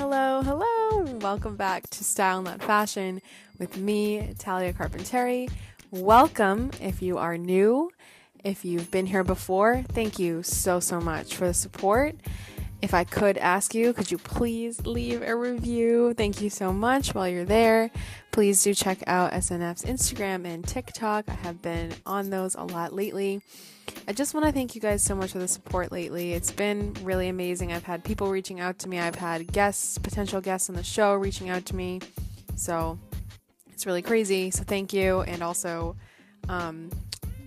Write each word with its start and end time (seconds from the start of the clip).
Hello, 0.00 0.40
hello. 0.40 1.02
Welcome 1.18 1.56
back 1.56 1.90
to 1.90 2.04
Style 2.04 2.40
Not 2.40 2.62
Fashion 2.62 3.20
with 3.58 3.76
me, 3.76 4.32
Talia 4.38 4.72
Carpenteri. 4.72 5.50
Welcome 5.90 6.70
if 6.80 7.02
you 7.02 7.18
are 7.18 7.36
new. 7.36 7.90
If 8.42 8.64
you've 8.64 8.90
been 8.90 9.04
here 9.04 9.24
before, 9.24 9.84
thank 9.90 10.18
you 10.18 10.42
so, 10.42 10.80
so 10.80 11.02
much 11.02 11.34
for 11.34 11.48
the 11.48 11.52
support. 11.52 12.16
If 12.82 12.94
I 12.94 13.04
could 13.04 13.36
ask 13.36 13.74
you, 13.74 13.92
could 13.92 14.10
you 14.10 14.16
please 14.16 14.86
leave 14.86 15.22
a 15.22 15.36
review? 15.36 16.14
Thank 16.14 16.40
you 16.40 16.48
so 16.48 16.72
much 16.72 17.14
while 17.14 17.28
you're 17.28 17.44
there. 17.44 17.90
Please 18.32 18.62
do 18.62 18.72
check 18.72 19.02
out 19.06 19.32
SNF's 19.32 19.82
Instagram 19.82 20.46
and 20.46 20.66
TikTok. 20.66 21.26
I 21.28 21.34
have 21.34 21.60
been 21.60 21.92
on 22.06 22.30
those 22.30 22.54
a 22.54 22.62
lot 22.62 22.94
lately. 22.94 23.42
I 24.08 24.12
just 24.12 24.32
want 24.32 24.46
to 24.46 24.52
thank 24.52 24.74
you 24.74 24.80
guys 24.80 25.02
so 25.02 25.14
much 25.14 25.32
for 25.32 25.38
the 25.38 25.48
support 25.48 25.92
lately. 25.92 26.32
It's 26.32 26.52
been 26.52 26.94
really 27.02 27.28
amazing. 27.28 27.72
I've 27.72 27.84
had 27.84 28.02
people 28.02 28.30
reaching 28.30 28.60
out 28.60 28.78
to 28.80 28.88
me, 28.88 28.98
I've 28.98 29.16
had 29.16 29.52
guests, 29.52 29.98
potential 29.98 30.40
guests 30.40 30.70
on 30.70 30.76
the 30.76 30.82
show 30.82 31.14
reaching 31.14 31.50
out 31.50 31.66
to 31.66 31.76
me. 31.76 32.00
So 32.56 32.98
it's 33.72 33.84
really 33.84 34.02
crazy. 34.02 34.50
So 34.50 34.64
thank 34.64 34.92
you. 34.92 35.20
And 35.22 35.42
also, 35.42 35.96
um, 36.48 36.90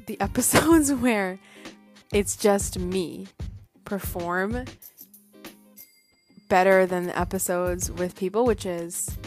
the 0.05 0.19
episodes 0.21 0.93
where 0.93 1.39
it's 2.11 2.35
just 2.35 2.77
me 2.77 3.27
perform 3.85 4.65
better 6.53 6.85
than 6.85 7.07
the 7.07 7.19
episodes 7.19 7.89
with 7.89 8.15
people, 8.15 8.45
which 8.45 8.63
is 8.63 9.17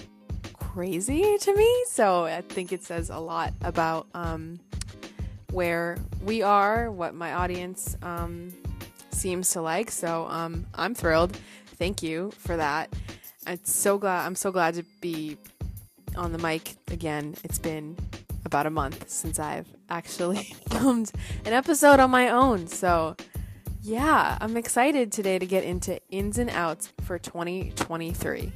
crazy 0.52 1.36
to 1.38 1.56
me. 1.56 1.84
So 1.88 2.22
I 2.26 2.40
think 2.40 2.70
it 2.70 2.84
says 2.84 3.10
a 3.10 3.18
lot 3.18 3.52
about 3.62 4.06
um, 4.14 4.60
where 5.50 5.98
we 6.22 6.42
are, 6.42 6.88
what 6.88 7.16
my 7.16 7.32
audience 7.32 7.96
um, 8.00 8.52
seems 9.10 9.50
to 9.50 9.60
like. 9.60 9.90
So 9.90 10.28
um, 10.28 10.66
I'm 10.76 10.94
thrilled. 10.94 11.36
Thank 11.80 12.00
you 12.00 12.30
for 12.38 12.56
that. 12.56 12.94
It's 13.48 13.74
so 13.74 13.98
glad. 13.98 14.24
I'm 14.24 14.36
so 14.36 14.52
glad 14.52 14.74
to 14.74 14.84
be 15.00 15.36
on 16.14 16.30
the 16.30 16.38
mic 16.38 16.76
again. 16.92 17.34
It's 17.42 17.58
been 17.58 17.96
about 18.44 18.66
a 18.66 18.70
month 18.70 19.10
since 19.10 19.40
I've 19.40 19.66
actually 19.90 20.44
filmed 20.70 21.10
an 21.44 21.54
episode 21.54 21.98
on 21.98 22.12
my 22.12 22.28
own. 22.28 22.68
So 22.68 23.16
yeah, 23.86 24.36
I'm 24.40 24.56
excited 24.56 25.12
today 25.12 25.38
to 25.38 25.46
get 25.46 25.62
into 25.62 26.00
ins 26.08 26.38
and 26.38 26.50
outs 26.50 26.92
for 27.02 27.20
2023. 27.20 28.52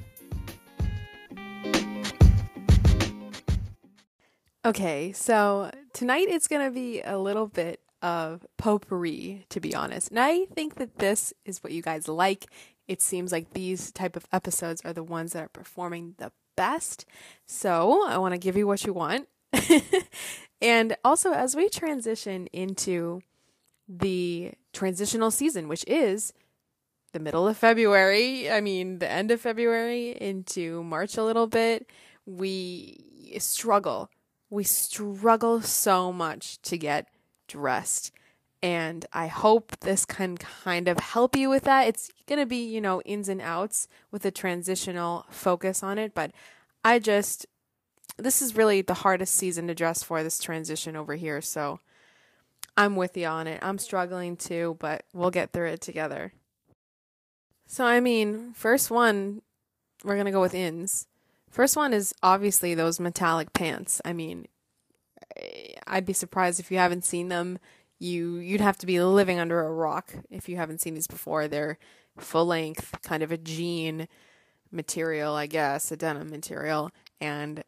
Okay, 4.65 5.13
so 5.13 5.71
tonight 5.93 6.27
it's 6.29 6.49
going 6.49 6.67
to 6.67 6.73
be 6.73 7.01
a 7.03 7.17
little 7.17 7.47
bit 7.47 7.81
of 8.03 8.45
potpourri, 8.59 9.47
to 9.51 9.61
be 9.61 9.73
honest. 9.73 10.11
And 10.11 10.19
I 10.19 10.47
think 10.47 10.75
that 10.77 10.99
this 10.99 11.33
is 11.45 11.63
what 11.63 11.73
you 11.73 11.81
guys 11.81 12.09
like. 12.09 12.47
It 12.89 13.01
seems 13.01 13.31
like 13.31 13.51
these 13.51 13.93
type 13.93 14.17
of 14.17 14.27
episodes 14.33 14.83
are 14.85 14.93
the 14.93 15.05
ones 15.05 15.35
that 15.35 15.45
are 15.45 15.49
performing 15.49 16.15
the 16.19 16.33
best. 16.57 17.07
So 17.47 18.05
I 18.05 18.19
want 18.19 18.35
to 18.35 18.39
give 18.39 18.57
you 18.57 18.67
what 18.67 18.85
you 18.85 18.93
want. 18.93 19.29
and 20.61 20.97
also, 21.05 21.33
as 21.33 21.55
we 21.55 21.69
transition 21.69 22.49
into 22.49 23.23
the 23.91 24.53
transitional 24.73 25.33
season, 25.33 25.67
which 25.67 25.85
is 25.87 26.33
the 27.13 27.19
middle 27.19 27.49
of 27.49 27.57
February. 27.57 28.51
I 28.51 28.61
mean, 28.61 29.01
the 29.01 29.11
end 29.11 29.31
of 29.33 29.41
February 29.41 30.11
into 30.13 30.85
March 30.85 31.17
a 31.17 31.25
little 31.25 31.49
bit. 31.49 31.91
We 32.25 33.35
struggle. 33.39 34.11
We 34.49 34.63
struggle 34.65 35.61
so 35.63 36.13
much 36.13 36.63
to 36.63 36.79
get 36.79 37.09
dressed. 37.49 38.13
And 38.63 39.07
I 39.13 39.27
hope 39.27 39.81
this 39.81 40.05
can 40.05 40.37
kind 40.37 40.87
of 40.87 40.99
help 40.99 41.35
you 41.35 41.49
with 41.49 41.65
that. 41.65 41.89
It's 41.89 42.11
going 42.27 42.39
to 42.39 42.47
be, 42.47 42.63
you 42.63 42.81
know, 42.81 43.01
ins 43.03 43.29
and 43.29 43.41
outs 43.41 43.89
with 44.11 44.25
a 44.25 44.31
transitional 44.31 45.27
focus 45.31 45.83
on 45.83 45.99
it. 45.99 46.15
But 46.15 46.31
I 46.85 46.99
just, 46.99 47.47
this 48.19 48.43
is 48.43 48.57
really 48.57 48.83
the 48.83 48.95
hardest 48.95 49.35
season 49.35 49.67
to 49.69 49.75
dress 49.75 50.03
for 50.03 50.23
this 50.23 50.39
transition 50.39 50.95
over 50.95 51.15
here. 51.15 51.41
So 51.41 51.81
I'm 52.81 52.97
with 52.97 53.15
you 53.15 53.27
on 53.27 53.47
it. 53.47 53.59
I'm 53.63 53.77
struggling 53.77 54.39
too, 54.39 54.79
but 54.81 55.05
we'll 55.13 55.31
get 55.31 55.53
through 55.53 55.69
it 55.69 55.83
together. 55.83 56.33
So, 57.67 57.85
I 57.85 58.01
mean, 58.01 58.55
first 58.55 58.91
one, 58.91 59.43
we're 60.03 60.15
going 60.15 60.25
to 60.25 60.33
go 60.33 60.41
with 60.41 60.55
ins. 60.55 61.07
First 61.51 61.77
one 61.77 61.93
is 61.93 62.15
obviously 62.23 62.75
those 62.75 62.99
metallic 62.99 63.53
pants. 63.53 64.01
I 64.03 64.15
mean, 64.15 64.47
eh, 65.37 65.75
I'd 65.87 66.07
be 66.07 66.15
surprised 66.15 66.59
if 66.59 66.71
you 66.71 66.79
haven't 66.79 67.05
seen 67.05 67.29
them. 67.29 67.59
You 67.99 68.37
you'd 68.37 68.63
have 68.63 68.79
to 68.79 68.87
be 68.87 68.99
living 68.99 69.39
under 69.39 69.61
a 69.61 69.71
rock 69.71 70.15
if 70.31 70.49
you 70.49 70.57
haven't 70.57 70.81
seen 70.81 70.95
these 70.95 71.07
before. 71.07 71.49
They're 71.49 71.77
full 72.17 72.47
length, 72.47 72.95
kind 73.03 73.23
of 73.23 73.31
a 73.31 73.37
jean 73.37 74.09
material, 74.73 75.35
I 75.35 75.49
guess, 75.49 75.93
a 75.93 75.99
denim 75.99 76.31
material, 76.31 76.93
and 77.21 77.63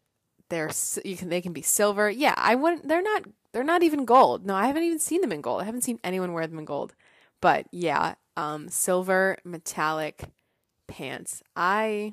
they're 0.49 0.71
you 1.05 1.19
can 1.19 1.29
they 1.29 1.43
can 1.43 1.53
be 1.53 1.61
silver. 1.61 2.09
Yeah, 2.09 2.35
I 2.39 2.55
wouldn't. 2.55 2.89
They're 2.89 3.03
not 3.03 3.25
they're 3.53 3.65
not 3.65 3.83
even 3.83 4.05
gold. 4.05 4.47
No, 4.47 4.55
I 4.55 4.67
haven't 4.67 4.83
even 4.83 4.99
seen 4.99 5.21
them 5.21 5.33
in 5.33 5.41
gold. 5.41 5.63
I 5.63 5.65
haven't 5.65 5.83
seen 5.83 6.01
anyone 6.03 6.33
wear 6.33 6.47
them 6.47 6.59
in 6.59 6.65
gold. 6.65 6.95
But 7.41 7.67
yeah, 7.71 8.15
um, 8.37 8.69
silver 8.69 9.37
metallic 9.45 10.25
pants. 10.87 11.43
I, 11.55 12.13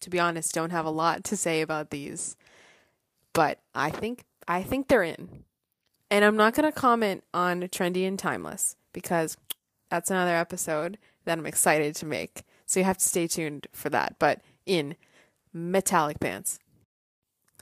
to 0.00 0.10
be 0.10 0.20
honest, 0.20 0.54
don't 0.54 0.70
have 0.70 0.86
a 0.86 0.90
lot 0.90 1.24
to 1.24 1.36
say 1.36 1.60
about 1.62 1.90
these, 1.90 2.36
but 3.32 3.60
I 3.74 3.90
think 3.90 4.24
I 4.48 4.62
think 4.62 4.88
they're 4.88 5.02
in. 5.02 5.44
And 6.10 6.24
I'm 6.24 6.36
not 6.36 6.54
gonna 6.54 6.72
comment 6.72 7.24
on 7.32 7.62
trendy 7.62 8.06
and 8.06 8.18
timeless 8.18 8.76
because 8.92 9.36
that's 9.88 10.10
another 10.10 10.34
episode 10.34 10.98
that 11.24 11.38
I'm 11.38 11.46
excited 11.46 11.94
to 11.96 12.06
make. 12.06 12.42
So 12.66 12.80
you 12.80 12.84
have 12.84 12.98
to 12.98 13.08
stay 13.08 13.26
tuned 13.26 13.66
for 13.72 13.88
that. 13.90 14.16
But 14.18 14.40
in 14.66 14.96
metallic 15.52 16.20
pants. 16.20 16.58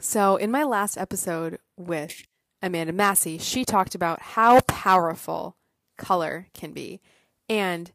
So 0.00 0.36
in 0.36 0.50
my 0.50 0.62
last 0.62 0.96
episode 0.96 1.58
with 1.76 2.22
Amanda 2.62 2.92
Massey, 2.92 3.38
she 3.38 3.64
talked 3.64 3.94
about 3.94 4.20
how 4.20 4.60
powerful 4.62 5.56
color 5.96 6.48
can 6.54 6.72
be. 6.72 7.00
And 7.48 7.92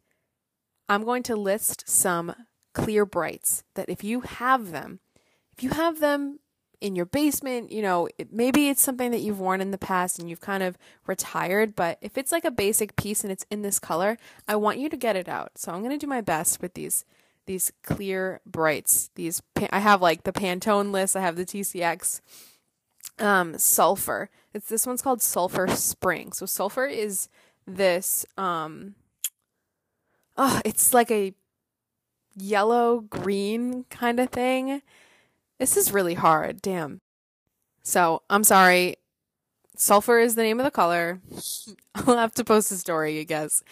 I'm 0.88 1.04
going 1.04 1.24
to 1.24 1.36
list 1.36 1.88
some 1.88 2.36
clear 2.74 3.06
brights 3.06 3.64
that 3.76 3.90
if 3.90 4.04
you 4.04 4.22
have 4.22 4.72
them, 4.72 5.00
if 5.56 5.64
you 5.64 5.72
have 5.72 6.00
them 6.00 6.40
in 6.82 6.96
your 6.96 7.06
basement, 7.06 7.72
you 7.72 7.82
know, 7.82 8.10
it, 8.18 8.34
maybe 8.34 8.68
it's 8.68 8.82
something 8.82 9.12
that 9.12 9.22
you've 9.22 9.40
worn 9.40 9.62
in 9.62 9.72
the 9.72 9.78
past 9.78 10.20
and 10.20 10.30
you've 10.30 10.42
kind 10.42 10.62
of 10.62 10.78
retired, 11.08 11.76
but 11.76 11.98
if 12.02 12.18
it's 12.18 12.32
like 12.32 12.44
a 12.44 12.52
basic 12.52 12.96
piece 12.96 13.24
and 13.24 13.32
it's 13.32 13.46
in 13.50 13.62
this 13.62 13.80
color, 13.80 14.18
I 14.48 14.58
want 14.58 14.80
you 14.80 14.90
to 14.90 14.98
get 14.98 15.16
it 15.16 15.30
out. 15.30 15.52
So 15.58 15.72
I'm 15.72 15.80
going 15.80 15.98
to 15.98 16.04
do 16.04 16.10
my 16.10 16.22
best 16.22 16.62
with 16.62 16.74
these 16.74 17.06
these 17.46 17.74
clear 17.84 18.40
brights. 18.46 19.10
These 19.16 19.42
I 19.70 19.80
have 19.80 20.02
like 20.02 20.24
the 20.24 20.32
Pantone 20.32 20.92
list, 20.92 21.16
I 21.16 21.22
have 21.22 21.36
the 21.36 21.46
TCX 21.46 22.22
um 23.20 23.58
sulfur. 23.58 24.30
It's 24.54 24.68
this 24.68 24.86
one's 24.86 25.02
called 25.02 25.22
Sulfur 25.22 25.68
Spring. 25.70 26.32
So 26.32 26.46
sulfur 26.46 26.86
is 26.86 27.30
this 27.66 28.26
um 28.38 28.96
oh, 30.38 30.62
it's 30.66 30.94
like 30.94 31.12
a 31.12 31.34
yellow 32.36 33.02
green 33.02 33.86
kind 33.90 34.20
of 34.20 34.30
thing. 34.30 34.82
This 35.60 35.78
is 35.78 35.94
really 35.94 36.16
hard. 36.16 36.62
Damn. 36.62 37.02
So, 37.84 38.24
I'm 38.30 38.44
sorry. 38.44 38.96
Sulfur 39.76 40.20
is 40.20 40.36
the 40.36 40.44
name 40.44 40.60
of 40.60 40.64
the 40.64 40.72
color. 40.72 41.22
I'll 41.96 42.18
have 42.18 42.34
to 42.36 42.44
post 42.44 42.72
a 42.72 42.76
story, 42.76 43.20
I 43.20 43.24
guess. 43.24 43.64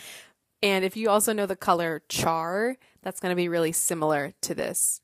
And 0.62 0.86
if 0.86 0.96
you 0.96 1.10
also 1.10 1.34
know 1.34 1.46
the 1.46 1.56
color 1.56 2.04
char, 2.08 2.78
that's 3.02 3.20
going 3.20 3.32
to 3.32 3.36
be 3.36 3.48
really 3.48 3.72
similar 3.72 4.34
to 4.42 4.54
this. 4.54 5.02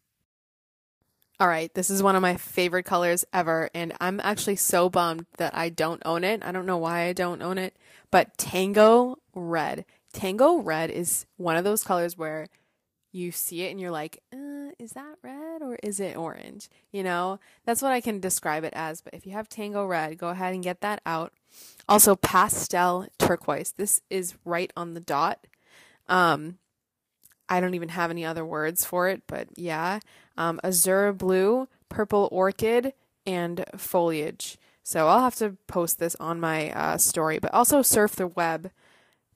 All 1.40 1.48
right, 1.48 1.72
this 1.76 1.92
is 1.92 2.02
one 2.02 2.16
of 2.16 2.24
my 2.24 2.36
favorite 2.36 2.86
colors 2.86 3.24
ever, 3.32 3.70
and 3.76 3.94
I'm 4.02 4.20
actually 4.24 4.56
so 4.56 4.90
bummed 4.90 5.28
that 5.38 5.56
I 5.56 5.70
don't 5.70 6.02
own 6.04 6.24
it. 6.24 6.42
I 6.44 6.52
don't 6.52 6.66
know 6.66 6.80
why 6.80 7.02
I 7.02 7.14
don't 7.14 7.44
own 7.44 7.60
it, 7.60 7.76
but 8.10 8.36
Tango 8.40 9.20
Red. 9.36 9.86
Tango 10.14 10.58
Red 10.58 10.90
is 10.90 11.28
one 11.38 11.56
of 11.56 11.64
those 11.64 11.84
colors 11.84 12.18
where 12.18 12.48
you 13.12 13.32
see 13.32 13.62
it 13.62 13.70
and 13.70 13.80
you're 13.80 13.92
like, 13.92 14.20
uh, 14.34 14.72
is 14.80 14.94
that 14.94 15.18
red 15.22 15.62
or 15.62 15.78
is 15.84 16.00
it 16.00 16.18
orange? 16.18 16.70
You 16.92 17.04
know, 17.04 17.40
that's 17.66 17.84
what 17.84 17.92
I 17.92 18.02
can 18.02 18.20
describe 18.20 18.64
it 18.64 18.74
as. 18.76 19.02
But 19.02 19.14
if 19.14 19.28
you 19.28 19.34
have 19.34 19.48
Tango 19.48 19.86
Red, 19.86 20.18
go 20.18 20.30
ahead 20.30 20.56
and 20.56 20.64
get 20.64 20.82
that 20.82 21.02
out. 21.06 21.34
Also, 21.88 22.16
Pastel 22.16 23.08
Turquoise. 23.20 23.74
This 23.78 24.02
is 24.10 24.34
right 24.44 24.74
on 24.76 24.96
the 24.96 25.00
dot. 25.00 25.46
Um, 26.08 26.58
I 27.50 27.60
don't 27.60 27.76
even 27.76 27.90
have 27.90 28.12
any 28.12 28.26
other 28.26 28.46
words 28.46 28.84
for 28.86 29.08
it, 29.08 29.24
but 29.28 29.48
yeah. 29.56 30.00
Um, 30.38 30.60
azure 30.64 31.14
blue, 31.14 31.68
purple 31.90 32.30
orchid, 32.32 32.94
and 33.26 33.66
foliage. 33.76 34.58
So 34.84 35.08
I'll 35.08 35.22
have 35.22 35.36
to 35.36 35.58
post 35.68 36.00
this 36.00 36.16
on 36.16 36.40
my 36.40 36.72
uh, 36.72 36.98
story, 36.98 37.40
but 37.40 37.54
also 37.54 37.82
surf 37.82 38.16
the 38.16 38.28
web. 38.28 38.72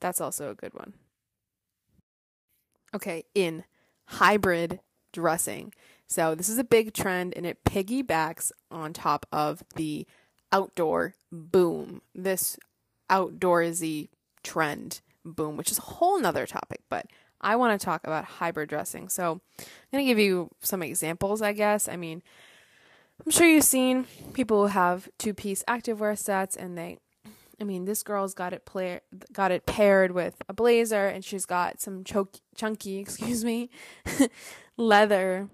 That's 0.00 0.20
also 0.20 0.50
a 0.50 0.54
good 0.54 0.74
one. 0.74 0.94
Okay, 2.94 3.24
in 3.34 3.64
hybrid 4.06 4.80
dressing. 5.12 5.72
So 6.06 6.34
this 6.34 6.48
is 6.48 6.58
a 6.58 6.64
big 6.64 6.92
trend 6.92 7.32
and 7.36 7.46
it 7.46 7.64
piggybacks 7.64 8.52
on 8.70 8.92
top 8.92 9.26
of 9.32 9.62
the 9.76 10.06
outdoor 10.50 11.14
boom. 11.30 12.02
This 12.14 12.58
outdoorsy 13.10 14.08
trend 14.42 15.00
boom, 15.24 15.56
which 15.56 15.70
is 15.70 15.78
a 15.78 15.82
whole 15.82 16.20
nother 16.20 16.46
topic, 16.46 16.80
but 16.88 17.06
I 17.42 17.56
want 17.56 17.78
to 17.78 17.84
talk 17.84 18.06
about 18.06 18.24
hybrid 18.24 18.68
dressing. 18.68 19.08
So 19.08 19.40
I'm 19.58 19.66
going 19.92 20.04
to 20.04 20.10
give 20.10 20.18
you 20.18 20.50
some 20.60 20.82
examples, 20.82 21.42
I 21.42 21.52
guess. 21.52 21.88
I 21.88 21.96
mean, 21.96 22.22
I'm 23.24 23.32
sure 23.32 23.46
you've 23.46 23.64
seen 23.64 24.06
people 24.32 24.62
who 24.62 24.66
have 24.68 25.08
two 25.18 25.34
piece 25.34 25.62
activewear 25.68 26.18
sets 26.18 26.56
and 26.56 26.76
they 26.76 26.98
I 27.60 27.64
mean, 27.64 27.84
this 27.84 28.02
girl's 28.02 28.34
got 28.34 28.52
it 28.52 28.64
play, 28.64 29.00
got 29.32 29.52
it 29.52 29.66
paired 29.66 30.10
with 30.10 30.42
a 30.48 30.52
blazer, 30.52 31.06
and 31.06 31.24
she's 31.24 31.46
got 31.46 31.80
some 31.80 32.02
choke, 32.02 32.40
chunky, 32.56 32.98
excuse 32.98 33.44
me, 33.44 33.70
leather, 34.76 35.48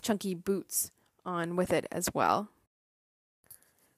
chunky 0.00 0.34
boots 0.34 0.92
on 1.24 1.56
with 1.56 1.72
it 1.72 1.86
as 1.90 2.08
well. 2.14 2.48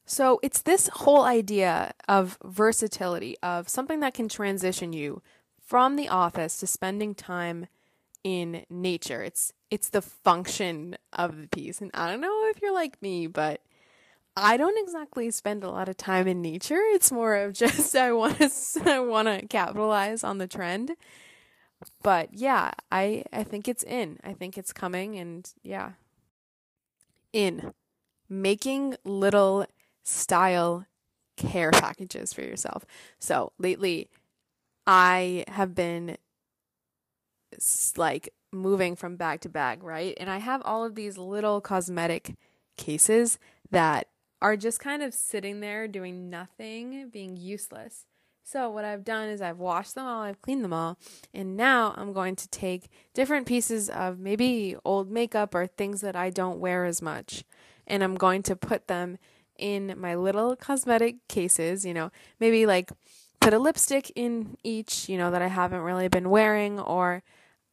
So 0.07 0.41
it's 0.43 0.63
this 0.63 0.89
whole 0.89 1.25
idea 1.25 1.93
of 2.09 2.39
versatility 2.43 3.37
of 3.43 3.69
something 3.69 4.01
that 4.01 4.15
can 4.15 4.27
transition 4.27 4.95
you 4.95 5.21
from 5.69 5.97
the 5.97 6.09
office 6.09 6.57
to 6.57 6.67
spending 6.67 7.15
time 7.15 7.67
in 8.25 8.65
nature. 8.71 9.23
It's 9.23 9.53
it's 9.71 9.91
the 9.91 10.01
function 10.01 10.97
of 11.13 11.37
the 11.37 11.47
piece. 11.47 11.83
And 11.83 11.91
I 11.93 12.11
don't 12.11 12.23
know 12.23 12.49
if 12.49 12.61
you're 12.63 12.73
like 12.73 13.01
me, 13.03 13.27
but 13.27 13.61
I 14.35 14.57
don't 14.57 14.79
exactly 14.79 15.31
spend 15.31 15.63
a 15.63 15.71
lot 15.71 15.91
of 15.91 15.99
time 15.99 16.27
in 16.27 16.41
nature. 16.41 16.81
It's 16.95 17.13
more 17.13 17.37
of 17.37 17.53
just 17.53 17.95
I 17.95 18.13
want 18.13 18.39
to 18.39 18.51
I 18.87 18.99
want 19.01 19.29
to 19.29 19.47
capitalize 19.47 20.25
on 20.25 20.39
the 20.39 20.49
trend. 20.49 20.93
But 22.03 22.33
yeah, 22.33 22.73
I 22.91 23.25
I 23.31 23.45
think 23.45 23.69
it's 23.69 23.85
in. 23.85 24.19
I 24.25 24.33
think 24.33 24.57
it's 24.57 24.73
coming 24.73 25.19
and 25.19 25.49
yeah. 25.63 25.93
In 27.35 27.75
making 28.27 28.97
little 29.05 29.67
style 30.03 30.87
care 31.37 31.71
packages 31.71 32.33
for 32.33 32.41
yourself. 32.41 32.85
So, 33.19 33.53
lately 33.59 34.09
I 34.89 35.45
have 35.49 35.75
been 35.75 36.17
like 37.99 38.31
moving 38.51 38.97
from 38.97 39.17
bag 39.17 39.43
to 39.43 39.51
bag, 39.51 39.83
right? 39.83 40.17
And 40.19 40.31
I 40.31 40.39
have 40.39 40.63
all 40.65 40.83
of 40.83 40.95
these 40.95 41.19
little 41.19 41.61
cosmetic 41.61 42.37
cases 42.79 43.39
that 43.71 44.09
are 44.41 44.57
just 44.57 44.81
kind 44.81 45.03
of 45.03 45.13
sitting 45.13 45.61
there 45.61 45.89
doing 45.89 46.31
nothing, 46.31 47.11
being 47.11 47.37
useless. 47.37 48.07
So, 48.45 48.71
what 48.71 48.87
I've 48.87 49.05
done 49.05 49.29
is 49.29 49.43
I've 49.43 49.59
washed 49.59 49.95
them 49.95 50.07
all, 50.07 50.23
I've 50.23 50.41
cleaned 50.41 50.65
them 50.65 50.73
all, 50.73 50.99
and 51.35 51.55
now 51.55 51.93
I'm 51.99 52.15
going 52.15 52.35
to 52.37 52.49
take 52.49 52.89
different 53.13 53.47
pieces 53.47 53.91
of 53.91 54.19
maybe 54.19 54.75
old 54.87 55.11
makeup 55.11 55.55
or 55.55 55.67
things 55.67 56.01
that 56.01 56.17
I 56.17 56.31
don't 56.31 56.61
wear 56.61 56.87
as 56.87 57.03
much, 57.03 57.45
and 57.87 58.03
I'm 58.03 58.15
going 58.15 58.43
to 58.45 58.57
put 58.57 58.89
them 58.89 59.19
in 59.59 59.95
my 59.99 60.15
little 60.15 60.57
cosmetic 60.57 61.29
cases, 61.29 61.85
you 61.85 61.93
know, 61.93 62.11
maybe 62.41 62.65
like 62.65 62.91
put 63.41 63.55
a 63.55 63.59
lipstick 63.59 64.11
in 64.15 64.57
each, 64.63 65.09
you 65.09 65.19
know, 65.19 65.31
that 65.31 65.43
I 65.43 65.49
haven't 65.49 65.81
really 65.81 66.09
been 66.09 66.31
wearing, 66.31 66.79
or 66.81 67.23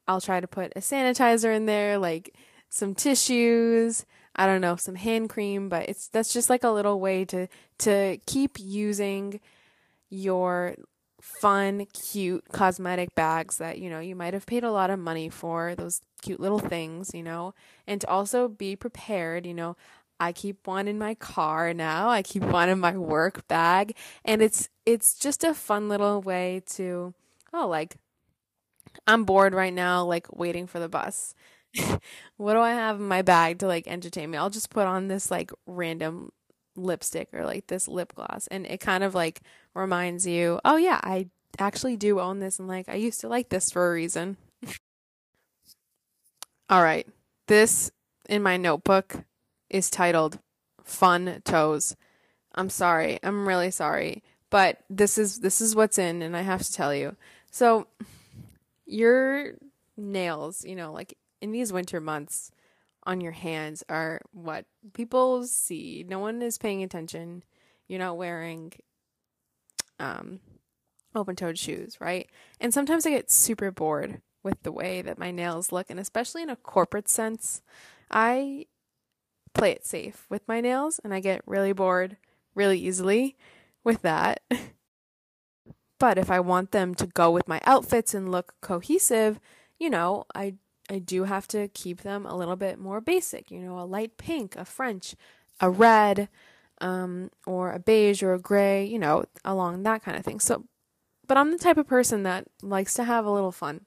I'll 0.08 0.22
try 0.22 0.40
to 0.40 0.48
put 0.48 0.74
a 0.76 0.80
sanitizer 0.80 1.56
in 1.56 1.66
there, 1.66 1.98
like 1.98 2.36
some 2.70 2.96
tissues, 2.96 4.06
I 4.36 4.46
don't 4.46 4.62
know, 4.62 4.76
some 4.76 4.96
hand 4.96 5.30
cream, 5.30 5.70
but 5.70 5.88
it's 5.90 6.08
that's 6.10 6.34
just 6.34 6.50
like 6.50 6.64
a 6.64 6.70
little 6.70 7.00
way 7.00 7.26
to 7.26 7.48
to 7.80 8.18
keep 8.26 8.60
using 8.60 9.40
your 10.10 10.76
fun, 11.22 11.88
cute 11.92 12.46
cosmetic 12.52 13.16
bags 13.16 13.58
that, 13.58 13.80
you 13.80 13.90
know, 13.90 14.00
you 14.00 14.16
might 14.16 14.34
have 14.34 14.46
paid 14.46 14.64
a 14.64 14.72
lot 14.72 14.92
of 14.92 15.00
money 15.00 15.28
for, 15.28 15.74
those 15.74 16.02
cute 16.22 16.40
little 16.40 16.60
things, 16.60 17.12
you 17.16 17.24
know, 17.24 17.54
and 17.88 18.00
to 18.02 18.08
also 18.08 18.48
be 18.48 18.76
prepared, 18.76 19.46
you 19.46 19.54
know, 19.54 19.76
I 20.20 20.32
keep 20.32 20.66
one 20.68 20.88
in 20.88 20.98
my 20.98 21.16
car 21.16 21.74
now. 21.74 22.10
I 22.10 22.22
keep 22.22 22.44
one 22.44 22.70
in 22.70 22.80
my 22.80 22.98
work 22.98 23.48
bag, 23.48 23.96
and 24.24 24.42
it's 24.42 24.70
it's 24.86 25.18
just 25.18 25.44
a 25.44 25.54
fun 25.54 25.90
little 25.90 26.22
way 26.22 26.62
to 26.76 27.14
oh, 27.54 27.68
like 27.68 27.98
I'm 29.08 29.26
bored 29.26 29.54
right 29.54 29.74
now, 29.74 30.04
like 30.04 30.28
waiting 30.36 30.68
for 30.68 30.80
the 30.80 30.90
bus. 30.90 31.36
what 32.38 32.54
do 32.54 32.60
I 32.60 32.72
have 32.72 32.98
in 33.00 33.08
my 33.08 33.22
bag 33.22 33.60
to 33.60 33.68
like 33.68 33.88
entertain 33.88 34.32
me? 34.32 34.38
I'll 34.38 34.50
just 34.50 34.70
put 34.70 34.88
on 34.88 35.08
this 35.08 35.30
like 35.30 35.52
random 35.66 36.32
lipstick 36.76 37.30
or 37.34 37.46
like 37.46 37.68
this 37.68 37.88
lip 37.88 38.14
gloss 38.16 38.48
and 38.48 38.66
it 38.66 38.80
kind 38.80 39.04
of 39.04 39.16
like 39.16 39.42
reminds 39.74 40.26
you, 40.28 40.60
"Oh 40.66 40.78
yeah, 40.78 41.00
I 41.04 41.28
actually 41.60 41.98
do 41.98 42.20
own 42.20 42.40
this 42.40 42.60
and 42.60 42.68
like 42.68 42.90
I 42.90 42.96
used 42.96 43.22
to 43.22 43.28
like 43.30 43.50
this 43.50 43.72
for 43.72 43.90
a 43.90 43.94
reason." 43.94 44.38
All 46.70 46.82
right. 46.84 47.08
This 47.48 47.92
in 48.28 48.42
my 48.42 48.58
notebook 48.58 49.24
is 49.70 49.90
titled 49.90 50.40
Fun 50.84 51.42
Toes. 51.44 51.96
I'm 52.54 52.70
sorry. 52.70 53.20
I'm 53.24 53.48
really 53.48 53.72
sorry. 53.72 54.24
But 54.50 54.80
this 54.90 55.18
is 55.18 55.40
this 55.40 55.60
is 55.60 55.76
what's 55.76 55.98
in 55.98 56.22
and 56.22 56.38
I 56.38 56.42
have 56.42 56.64
to 56.64 56.74
tell 56.74 56.94
you. 56.96 57.16
So 57.52 57.88
your 58.86 59.56
nails, 59.98 60.64
you 60.64 60.76
know, 60.76 60.94
like 60.94 61.18
in 61.42 61.52
these 61.52 61.74
winter 61.74 62.00
months 62.00 62.52
on 63.04 63.22
your 63.22 63.34
hands 63.34 63.84
are 63.90 64.22
what 64.32 64.66
people 64.94 65.46
see. 65.46 66.06
No 66.08 66.20
one 66.20 66.42
is 66.42 66.58
paying 66.58 66.84
attention. 66.84 67.44
You're 67.88 68.00
not 68.00 68.18
wearing 68.18 68.74
um 70.00 70.40
open-toed 71.16 71.58
shoes, 71.58 72.00
right? 72.02 72.30
And 72.60 72.74
sometimes 72.74 73.06
I 73.06 73.10
get 73.10 73.32
super 73.32 73.72
bored 73.72 74.22
with 74.44 74.62
the 74.64 74.72
way 74.72 75.02
that 75.02 75.18
my 75.18 75.32
nails 75.32 75.72
look 75.72 75.90
and 75.90 76.00
especially 76.00 76.44
in 76.44 76.50
a 76.50 76.56
corporate 76.56 77.10
sense. 77.10 77.62
I 78.12 78.68
play 79.56 79.72
it 79.72 79.86
safe 79.86 80.26
with 80.30 80.48
my 80.48 80.62
nails 80.62 81.00
and 81.04 81.14
I 81.14 81.20
get 81.20 81.42
really 81.48 81.74
bored 81.74 82.18
really 82.54 82.80
easily 82.80 83.36
with 83.84 84.02
that. 84.04 84.42
but 86.00 86.18
if 86.18 86.30
I 86.30 86.40
want 86.40 86.72
them 86.72 86.94
to 86.96 87.08
go 87.08 87.32
with 87.32 87.48
my 87.48 87.62
outfits 87.66 88.14
and 88.14 88.32
look 88.32 88.56
cohesive, 88.62 89.40
you 89.80 89.90
know, 89.90 90.26
I 90.36 90.56
I 90.90 91.00
do 91.00 91.24
have 91.24 91.48
to 91.48 91.68
keep 91.70 92.02
them 92.02 92.28
a 92.28 92.36
little 92.36 92.56
bit 92.56 92.78
more 92.78 93.02
basic, 93.02 93.50
you 93.50 93.60
know, 93.60 93.80
a 93.80 93.86
light 93.86 94.18
pink, 94.18 94.56
a 94.56 94.66
French, 94.66 95.16
a 95.60 95.68
red, 95.68 96.30
um, 96.80 97.32
or 97.48 97.72
a 97.72 97.80
beige 97.80 98.22
or 98.22 98.34
a 98.34 98.40
gray, 98.40 98.86
you 98.86 99.00
know, 99.00 99.26
along 99.44 99.82
that 99.84 100.04
kind 100.04 100.16
of 100.16 100.24
thing. 100.24 100.40
So, 100.40 100.66
but 101.28 101.38
I'm 101.38 101.52
the 101.52 101.58
type 101.58 101.78
of 101.78 101.88
person 101.88 102.22
that 102.24 102.46
likes 102.62 102.94
to 102.96 103.04
have 103.04 103.26
a 103.26 103.32
little 103.32 103.52
fun. 103.52 103.82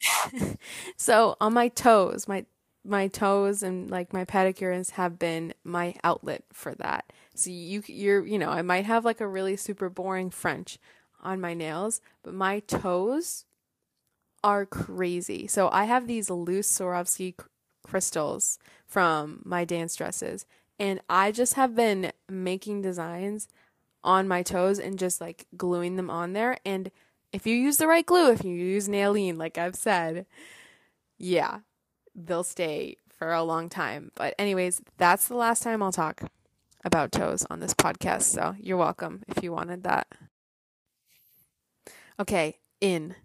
so 0.96 1.36
on 1.40 1.52
my 1.52 1.68
toes, 1.68 2.26
my 2.26 2.46
my 2.84 3.08
toes 3.08 3.62
and 3.62 3.90
like 3.90 4.12
my 4.12 4.24
pedicures 4.24 4.90
have 4.92 5.18
been 5.18 5.54
my 5.64 5.94
outlet 6.04 6.44
for 6.52 6.74
that. 6.76 7.12
So 7.34 7.50
you 7.50 7.82
you're 7.86 8.24
you 8.26 8.38
know, 8.38 8.50
I 8.50 8.62
might 8.62 8.84
have 8.84 9.04
like 9.04 9.20
a 9.20 9.26
really 9.26 9.56
super 9.56 9.88
boring 9.88 10.30
French 10.30 10.78
on 11.22 11.40
my 11.40 11.54
nails, 11.54 12.00
but 12.22 12.34
my 12.34 12.60
toes 12.60 13.46
are 14.42 14.66
crazy. 14.66 15.46
So 15.46 15.70
I 15.72 15.84
have 15.84 16.06
these 16.06 16.28
loose 16.28 16.70
Swarovski 16.70 17.34
crystals 17.82 18.58
from 18.86 19.40
my 19.44 19.64
dance 19.64 19.96
dresses 19.96 20.44
and 20.78 21.00
I 21.08 21.32
just 21.32 21.54
have 21.54 21.74
been 21.74 22.12
making 22.28 22.82
designs 22.82 23.48
on 24.02 24.28
my 24.28 24.42
toes 24.42 24.78
and 24.78 24.98
just 24.98 25.20
like 25.20 25.46
gluing 25.56 25.96
them 25.96 26.10
on 26.10 26.34
there 26.34 26.58
and 26.64 26.90
if 27.32 27.48
you 27.48 27.56
use 27.56 27.78
the 27.78 27.88
right 27.88 28.06
glue, 28.06 28.30
if 28.30 28.44
you 28.44 28.54
use 28.54 28.88
Nailene 28.88 29.36
like 29.36 29.58
I've 29.58 29.74
said, 29.74 30.26
yeah, 31.18 31.60
they'll 32.14 32.44
stay 32.44 32.96
for 33.18 33.32
a 33.32 33.42
long 33.42 33.68
time. 33.68 34.10
But, 34.14 34.34
anyways, 34.38 34.82
that's 34.98 35.28
the 35.28 35.36
last 35.36 35.62
time 35.62 35.82
I'll 35.82 35.92
talk 35.92 36.22
about 36.84 37.12
toes 37.12 37.46
on 37.50 37.60
this 37.60 37.74
podcast. 37.74 38.22
So, 38.22 38.54
you're 38.58 38.76
welcome 38.76 39.22
if 39.28 39.42
you 39.42 39.52
wanted 39.52 39.84
that. 39.84 40.06
Okay, 42.20 42.58
in 42.80 43.16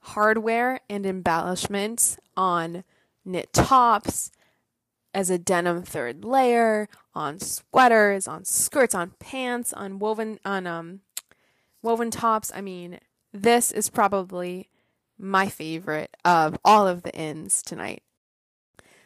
hardware 0.00 0.80
and 0.88 1.04
embellishments 1.06 2.18
on 2.36 2.84
knit 3.24 3.52
tops, 3.52 4.30
as 5.14 5.30
a 5.30 5.38
denim 5.38 5.82
third 5.82 6.24
layer, 6.24 6.88
on 7.14 7.38
sweaters, 7.38 8.26
on 8.26 8.44
skirts, 8.44 8.94
on 8.94 9.12
pants, 9.18 9.72
on 9.72 9.98
woven 9.98 10.38
on 10.44 10.66
um 10.66 11.00
woven 11.82 12.10
tops. 12.10 12.50
I 12.54 12.60
mean, 12.60 12.98
this 13.32 13.70
is 13.70 13.90
probably 13.90 14.68
my 15.18 15.48
favorite 15.48 16.16
of 16.24 16.58
all 16.64 16.86
of 16.86 17.02
the 17.02 17.14
ins 17.14 17.62
tonight. 17.62 18.02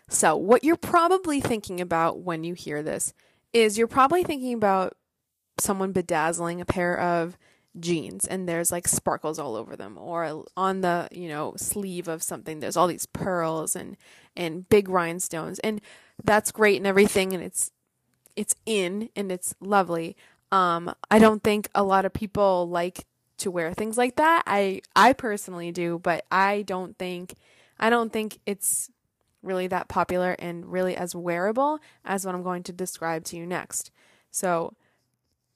So, 0.08 0.36
what 0.36 0.62
you're 0.62 0.76
probably 0.76 1.40
thinking 1.40 1.80
about 1.80 2.20
when 2.20 2.44
you 2.44 2.54
hear 2.54 2.82
this 2.82 3.12
is 3.52 3.76
you're 3.76 3.86
probably 3.88 4.22
thinking 4.22 4.54
about 4.54 4.96
someone 5.58 5.92
bedazzling 5.92 6.60
a 6.60 6.64
pair 6.64 6.98
of 6.98 7.36
jeans 7.78 8.26
and 8.26 8.48
there's 8.48 8.72
like 8.72 8.88
sparkles 8.88 9.38
all 9.38 9.54
over 9.56 9.76
them 9.76 9.98
or 9.98 10.44
on 10.56 10.80
the, 10.80 11.08
you 11.12 11.28
know, 11.28 11.54
sleeve 11.56 12.08
of 12.08 12.22
something 12.22 12.60
there's 12.60 12.76
all 12.76 12.86
these 12.86 13.06
pearls 13.06 13.76
and 13.76 13.96
and 14.36 14.68
big 14.68 14.88
rhinestones 14.88 15.58
and 15.60 15.80
that's 16.24 16.52
great 16.52 16.76
and 16.76 16.86
everything 16.86 17.32
and 17.32 17.42
it's 17.42 17.70
it's 18.36 18.54
in 18.64 19.08
and 19.16 19.32
it's 19.32 19.54
lovely. 19.60 20.16
Um 20.52 20.94
I 21.10 21.18
don't 21.18 21.42
think 21.42 21.68
a 21.74 21.82
lot 21.82 22.04
of 22.04 22.12
people 22.12 22.68
like 22.68 23.04
to 23.38 23.50
wear 23.50 23.74
things 23.74 23.98
like 23.98 24.16
that. 24.16 24.42
I 24.46 24.80
I 24.94 25.12
personally 25.12 25.72
do, 25.72 25.98
but 25.98 26.24
I 26.30 26.62
don't 26.62 26.96
think 26.98 27.34
I 27.78 27.90
don't 27.90 28.12
think 28.12 28.38
it's 28.46 28.90
really 29.46 29.66
that 29.68 29.88
popular 29.88 30.36
and 30.38 30.70
really 30.70 30.96
as 30.96 31.14
wearable 31.14 31.78
as 32.04 32.26
what 32.26 32.34
I'm 32.34 32.42
going 32.42 32.62
to 32.64 32.72
describe 32.72 33.24
to 33.24 33.36
you 33.36 33.46
next. 33.46 33.90
So 34.30 34.74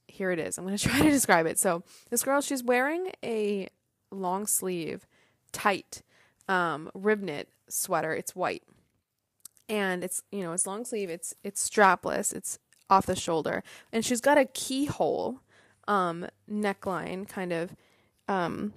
here 0.07 0.31
it 0.31 0.39
is. 0.39 0.59
I'm 0.59 0.65
going 0.65 0.77
to 0.79 0.89
try 0.89 0.99
to 1.01 1.11
describe 1.11 1.47
it. 1.47 1.59
So 1.59 1.83
this 2.11 2.23
girl, 2.23 2.41
she's 2.41 2.63
wearing 2.63 3.13
a 3.25 3.69
long 4.11 4.47
sleeve, 4.47 5.07
tight 5.53 6.03
um, 6.49 6.91
rib 6.95 7.21
knit 7.23 7.49
sweater. 7.69 8.15
It's 8.15 8.35
white, 8.35 8.63
and 9.69 10.03
it's 10.03 10.23
you 10.33 10.43
know 10.43 10.53
it's 10.53 10.67
long 10.67 10.85
sleeve. 10.85 11.11
It's 11.11 11.35
it's 11.45 11.69
strapless. 11.69 12.35
It's 12.35 12.59
off 12.89 13.07
the 13.07 13.17
shoulder, 13.17 13.63
and 13.93 14.05
she's 14.05 14.21
got 14.21 14.37
a 14.37 14.45
keyhole 14.45 15.41
um, 15.87 16.27
neckline, 16.51 17.29
kind 17.29 17.53
of 17.53 17.77
um, 18.29 18.73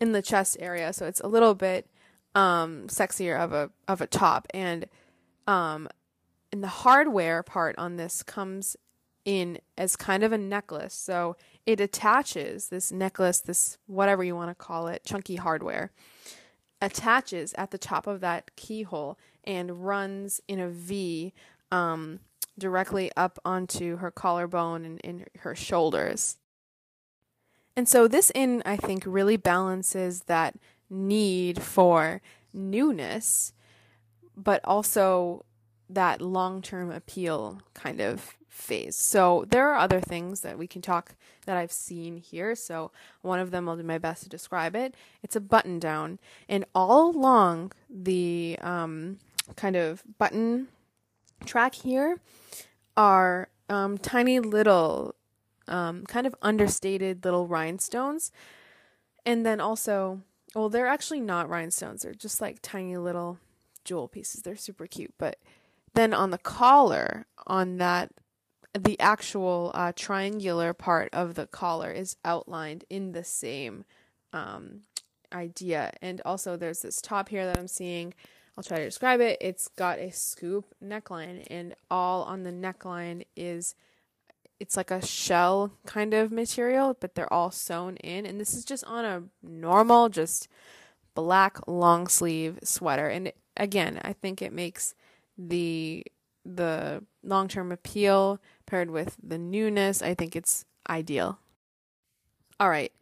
in 0.00 0.12
the 0.12 0.22
chest 0.22 0.56
area, 0.60 0.92
so 0.92 1.06
it's 1.06 1.20
a 1.20 1.28
little 1.28 1.54
bit 1.54 1.86
um, 2.34 2.86
sexier 2.88 3.38
of 3.38 3.52
a 3.52 3.70
of 3.86 4.00
a 4.00 4.06
top. 4.06 4.46
And 4.52 4.86
um, 5.46 5.88
and 6.52 6.62
the 6.62 6.68
hardware 6.68 7.42
part 7.42 7.76
on 7.78 7.96
this 7.96 8.22
comes 8.22 8.76
in 9.24 9.58
as 9.76 9.96
kind 9.96 10.22
of 10.22 10.32
a 10.32 10.38
necklace. 10.38 10.94
So 10.94 11.36
it 11.66 11.80
attaches 11.80 12.68
this 12.68 12.90
necklace, 12.90 13.40
this 13.40 13.76
whatever 13.86 14.24
you 14.24 14.34
want 14.34 14.50
to 14.50 14.54
call 14.54 14.88
it, 14.88 15.04
chunky 15.04 15.36
hardware, 15.36 15.92
attaches 16.80 17.54
at 17.58 17.70
the 17.70 17.78
top 17.78 18.06
of 18.06 18.20
that 18.20 18.56
keyhole 18.56 19.18
and 19.44 19.84
runs 19.86 20.40
in 20.48 20.60
a 20.60 20.68
V 20.68 21.34
um, 21.70 22.20
directly 22.58 23.10
up 23.16 23.38
onto 23.44 23.96
her 23.96 24.10
collarbone 24.10 24.84
and 24.84 25.00
in 25.00 25.26
her 25.40 25.54
shoulders. 25.54 26.38
And 27.76 27.88
so 27.88 28.08
this 28.08 28.32
in 28.34 28.62
I 28.64 28.76
think 28.76 29.04
really 29.06 29.36
balances 29.36 30.22
that 30.22 30.56
need 30.90 31.62
for 31.62 32.20
newness, 32.52 33.52
but 34.36 34.60
also 34.64 35.44
that 35.88 36.20
long 36.20 36.62
term 36.62 36.90
appeal 36.90 37.60
kind 37.74 38.00
of 38.00 38.36
phase. 38.48 38.96
So 38.96 39.44
there 39.48 39.68
are 39.70 39.78
other 39.78 40.00
things 40.00 40.40
that 40.40 40.58
we 40.58 40.66
can 40.66 40.82
talk 40.82 41.14
that 41.46 41.56
I've 41.56 41.72
seen 41.72 42.16
here. 42.16 42.54
So 42.54 42.90
one 43.22 43.38
of 43.38 43.50
them 43.50 43.68
I'll 43.68 43.76
do 43.76 43.82
my 43.82 43.98
best 43.98 44.24
to 44.24 44.28
describe 44.28 44.74
it. 44.74 44.94
It's 45.22 45.36
a 45.36 45.40
button 45.40 45.78
down, 45.78 46.18
and 46.48 46.64
all 46.74 47.10
along 47.10 47.72
the 47.88 48.58
um, 48.60 49.18
kind 49.56 49.76
of 49.76 50.02
button 50.18 50.68
track 51.44 51.74
here 51.74 52.20
are 52.96 53.48
um, 53.68 53.96
tiny 53.96 54.40
little, 54.40 55.14
um, 55.68 56.04
kind 56.06 56.26
of 56.26 56.34
understated 56.42 57.24
little 57.24 57.46
rhinestones, 57.46 58.32
and 59.24 59.46
then 59.46 59.60
also, 59.60 60.22
well, 60.54 60.68
they're 60.68 60.86
actually 60.86 61.20
not 61.20 61.48
rhinestones. 61.48 62.02
They're 62.02 62.14
just 62.14 62.40
like 62.40 62.58
tiny 62.62 62.96
little 62.96 63.38
jewel 63.84 64.08
pieces. 64.08 64.42
They're 64.42 64.56
super 64.56 64.86
cute, 64.86 65.14
but 65.18 65.38
then 65.94 66.14
on 66.14 66.30
the 66.30 66.38
collar 66.38 67.26
on 67.46 67.78
that 67.78 68.12
the 68.76 68.98
actual 69.00 69.70
uh, 69.74 69.92
triangular 69.94 70.72
part 70.72 71.08
of 71.12 71.34
the 71.34 71.46
collar 71.46 71.90
is 71.90 72.16
outlined 72.24 72.84
in 72.90 73.12
the 73.12 73.24
same 73.24 73.84
um, 74.32 74.82
idea. 75.32 75.92
And 76.02 76.20
also, 76.24 76.56
there's 76.56 76.80
this 76.80 77.00
top 77.00 77.28
here 77.28 77.46
that 77.46 77.58
I'm 77.58 77.68
seeing. 77.68 78.14
I'll 78.56 78.64
try 78.64 78.78
to 78.78 78.84
describe 78.84 79.20
it. 79.20 79.38
It's 79.40 79.68
got 79.68 79.98
a 79.98 80.10
scoop 80.10 80.74
neckline, 80.84 81.46
and 81.48 81.74
all 81.90 82.22
on 82.24 82.42
the 82.42 82.52
neckline 82.52 83.24
is 83.36 83.74
it's 84.60 84.76
like 84.76 84.90
a 84.90 85.04
shell 85.04 85.72
kind 85.86 86.14
of 86.14 86.32
material, 86.32 86.96
but 86.98 87.14
they're 87.14 87.32
all 87.32 87.50
sewn 87.50 87.96
in. 87.98 88.26
And 88.26 88.40
this 88.40 88.54
is 88.54 88.64
just 88.64 88.84
on 88.84 89.04
a 89.04 89.22
normal, 89.42 90.08
just 90.08 90.48
black 91.14 91.58
long 91.66 92.06
sleeve 92.06 92.58
sweater. 92.62 93.08
And 93.08 93.32
again, 93.56 94.00
I 94.02 94.12
think 94.12 94.42
it 94.42 94.52
makes 94.52 94.94
the 95.36 96.04
the 96.44 97.04
long 97.22 97.46
term 97.48 97.70
appeal 97.70 98.40
paired 98.66 98.90
with 98.90 99.16
the 99.22 99.38
newness, 99.38 100.02
I 100.02 100.14
think 100.14 100.34
it's 100.34 100.64
ideal. 100.88 101.38
All 102.58 102.70
right. 102.70 102.92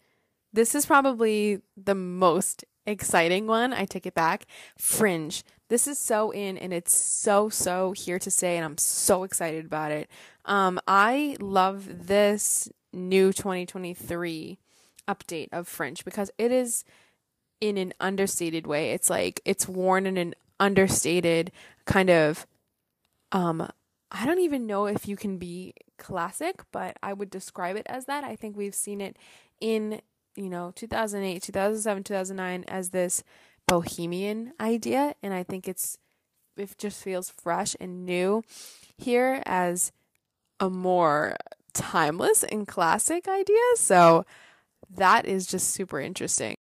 This 0.53 0.75
is 0.75 0.87
probably 0.87 1.61
the 1.77 1.95
most 1.95 2.65
exciting 2.87 3.47
one. 3.47 3.73
I 3.73 3.85
take 3.85 4.07
it 4.07 4.15
back. 4.15 4.47
Fringe. 4.79 5.43
This 5.69 5.87
is 5.89 5.99
so 5.99 6.31
in 6.31 6.57
and 6.57 6.73
it's 6.73 6.95
so, 6.95 7.49
so 7.49 7.93
here 7.93 8.19
to 8.19 8.31
stay, 8.31 8.57
and 8.57 8.65
I'm 8.65 8.79
so 8.79 9.25
excited 9.25 9.67
about 9.67 9.91
it. 9.91 10.09
Um, 10.45 10.79
I 10.87 11.37
love 11.41 12.07
this 12.07 12.69
new 12.93 13.33
2023 13.33 14.59
update 15.09 15.49
of 15.53 15.69
fringe 15.69 16.05
because 16.05 16.31
it 16.39 16.51
is 16.51 16.85
in 17.61 17.77
an 17.79 17.93
understated 18.01 18.67
way. 18.67 18.93
It's 18.93 19.11
like 19.11 19.41
it's 19.45 19.69
worn 19.69 20.07
in 20.07 20.17
an 20.17 20.35
understated 20.59 21.53
kind 21.85 22.09
of 22.11 22.47
um 23.33 23.69
I 24.11 24.25
don't 24.25 24.41
even 24.41 24.67
know 24.67 24.87
if 24.87 25.09
you 25.09 25.17
can 25.17 25.37
be 25.37 25.75
classic, 25.99 26.63
but 26.71 26.97
I 27.03 27.13
would 27.13 27.29
describe 27.29 27.77
it 27.77 27.87
as 27.87 28.05
that. 28.07 28.25
I 28.25 28.37
think 28.37 28.57
we've 28.57 28.75
seen 28.75 29.01
it 29.01 29.17
in, 29.61 30.01
you 30.37 30.49
know, 30.49 30.73
2008, 30.77 31.43
2007, 31.43 32.05
2009 32.05 32.65
as 32.69 32.91
this 32.91 33.25
bohemian 33.67 34.53
idea 34.61 35.15
and 35.23 35.35
I 35.35 35.43
think 35.43 35.69
it's 35.69 35.99
it 36.57 36.77
just 36.79 37.03
feels 37.03 37.31
fresh 37.31 37.77
and 37.81 38.07
new 38.07 38.43
here 38.97 39.43
as 39.45 39.93
a 40.59 40.71
more 40.71 41.37
timeless 41.75 42.43
and 42.45 42.67
classic 42.67 43.29
idea. 43.29 43.57
So 43.77 44.25
that 44.89 45.27
is 45.27 45.47
just 45.47 45.69
super 45.69 46.01
interesting. 46.01 46.57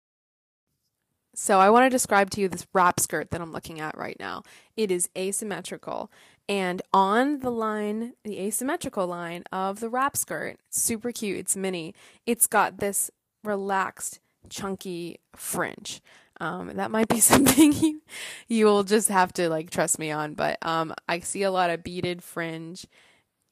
So 1.34 1.58
I 1.58 1.70
want 1.70 1.86
to 1.86 1.90
describe 1.90 2.30
to 2.30 2.40
you 2.40 2.48
this 2.48 2.66
wrap 2.72 3.00
skirt 3.00 3.30
that 3.30 3.40
I'm 3.40 3.52
looking 3.52 3.80
at 3.80 3.96
right 3.96 4.16
now. 4.20 4.42
It 4.76 4.90
is 4.90 5.08
asymmetrical 5.16 6.10
and 6.50 6.82
on 6.92 7.38
the 7.38 7.50
line, 7.50 8.14
the 8.24 8.40
asymmetrical 8.40 9.06
line 9.06 9.44
of 9.52 9.78
the 9.78 9.88
wrap 9.88 10.16
skirt, 10.16 10.58
super 10.68 11.12
cute, 11.12 11.38
it's 11.38 11.56
mini, 11.56 11.94
it's 12.26 12.48
got 12.48 12.78
this 12.78 13.08
relaxed, 13.44 14.18
chunky 14.48 15.20
fringe. 15.36 16.02
Um, 16.40 16.72
that 16.76 16.90
might 16.90 17.08
be 17.08 17.20
something 17.32 17.72
you 17.72 18.00
you'll 18.48 18.84
just 18.84 19.08
have 19.08 19.32
to 19.34 19.48
like 19.48 19.70
trust 19.70 19.98
me 19.98 20.10
on, 20.10 20.34
but 20.34 20.58
um, 20.62 20.94
I 21.08 21.20
see 21.20 21.42
a 21.42 21.50
lot 21.50 21.70
of 21.70 21.84
beaded 21.84 22.22
fringe, 22.22 22.86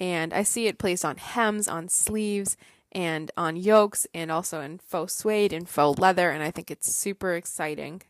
and 0.01 0.33
I 0.33 0.43
see 0.43 0.67
it 0.67 0.79
placed 0.79 1.05
on 1.05 1.17
hems, 1.19 1.69
on 1.69 1.89
sleeves, 1.89 2.57
and 2.93 3.31
on 3.37 3.57
yokes, 3.57 4.07
and 4.15 4.31
also 4.33 4.61
in 4.61 4.79
faux 4.79 5.15
suede 5.15 5.53
and 5.53 5.69
faux 5.69 5.99
leather, 5.99 6.31
and 6.31 6.43
I 6.43 6.51
think 6.51 6.71
it's 6.71 6.95
super 6.95 7.35
exciting. 7.35 8.03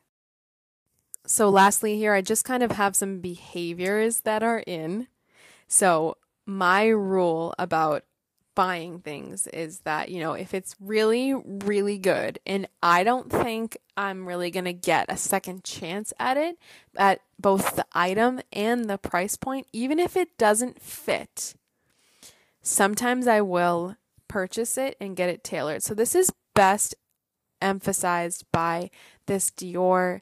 So, 1.26 1.50
lastly, 1.50 1.98
here, 1.98 2.14
I 2.14 2.22
just 2.22 2.44
kind 2.44 2.62
of 2.62 2.72
have 2.72 2.96
some 2.96 3.20
behaviors 3.20 4.20
that 4.20 4.42
are 4.42 4.62
in. 4.66 5.08
So, 5.66 6.16
my 6.46 6.86
rule 6.86 7.54
about 7.58 8.04
buying 8.58 8.98
things 8.98 9.46
is 9.46 9.78
that, 9.84 10.08
you 10.08 10.18
know, 10.18 10.32
if 10.32 10.52
it's 10.52 10.74
really, 10.80 11.32
really 11.32 11.96
good, 11.96 12.40
and 12.44 12.66
I 12.82 13.04
don't 13.04 13.30
think 13.30 13.76
I'm 13.96 14.26
really 14.26 14.50
going 14.50 14.64
to 14.64 14.72
get 14.72 15.06
a 15.08 15.16
second 15.16 15.62
chance 15.62 16.12
at 16.18 16.36
it, 16.36 16.58
at 16.96 17.20
both 17.38 17.76
the 17.76 17.86
item 17.92 18.40
and 18.52 18.90
the 18.90 18.98
price 18.98 19.36
point, 19.36 19.68
even 19.72 20.00
if 20.00 20.16
it 20.16 20.36
doesn't 20.38 20.82
fit, 20.82 21.54
sometimes 22.60 23.28
I 23.28 23.42
will 23.42 23.94
purchase 24.26 24.76
it 24.76 24.96
and 25.00 25.14
get 25.14 25.28
it 25.30 25.44
tailored. 25.44 25.84
So, 25.84 25.94
this 25.94 26.16
is 26.16 26.32
best 26.56 26.96
emphasized 27.62 28.44
by 28.50 28.90
this 29.26 29.52
Dior 29.52 30.20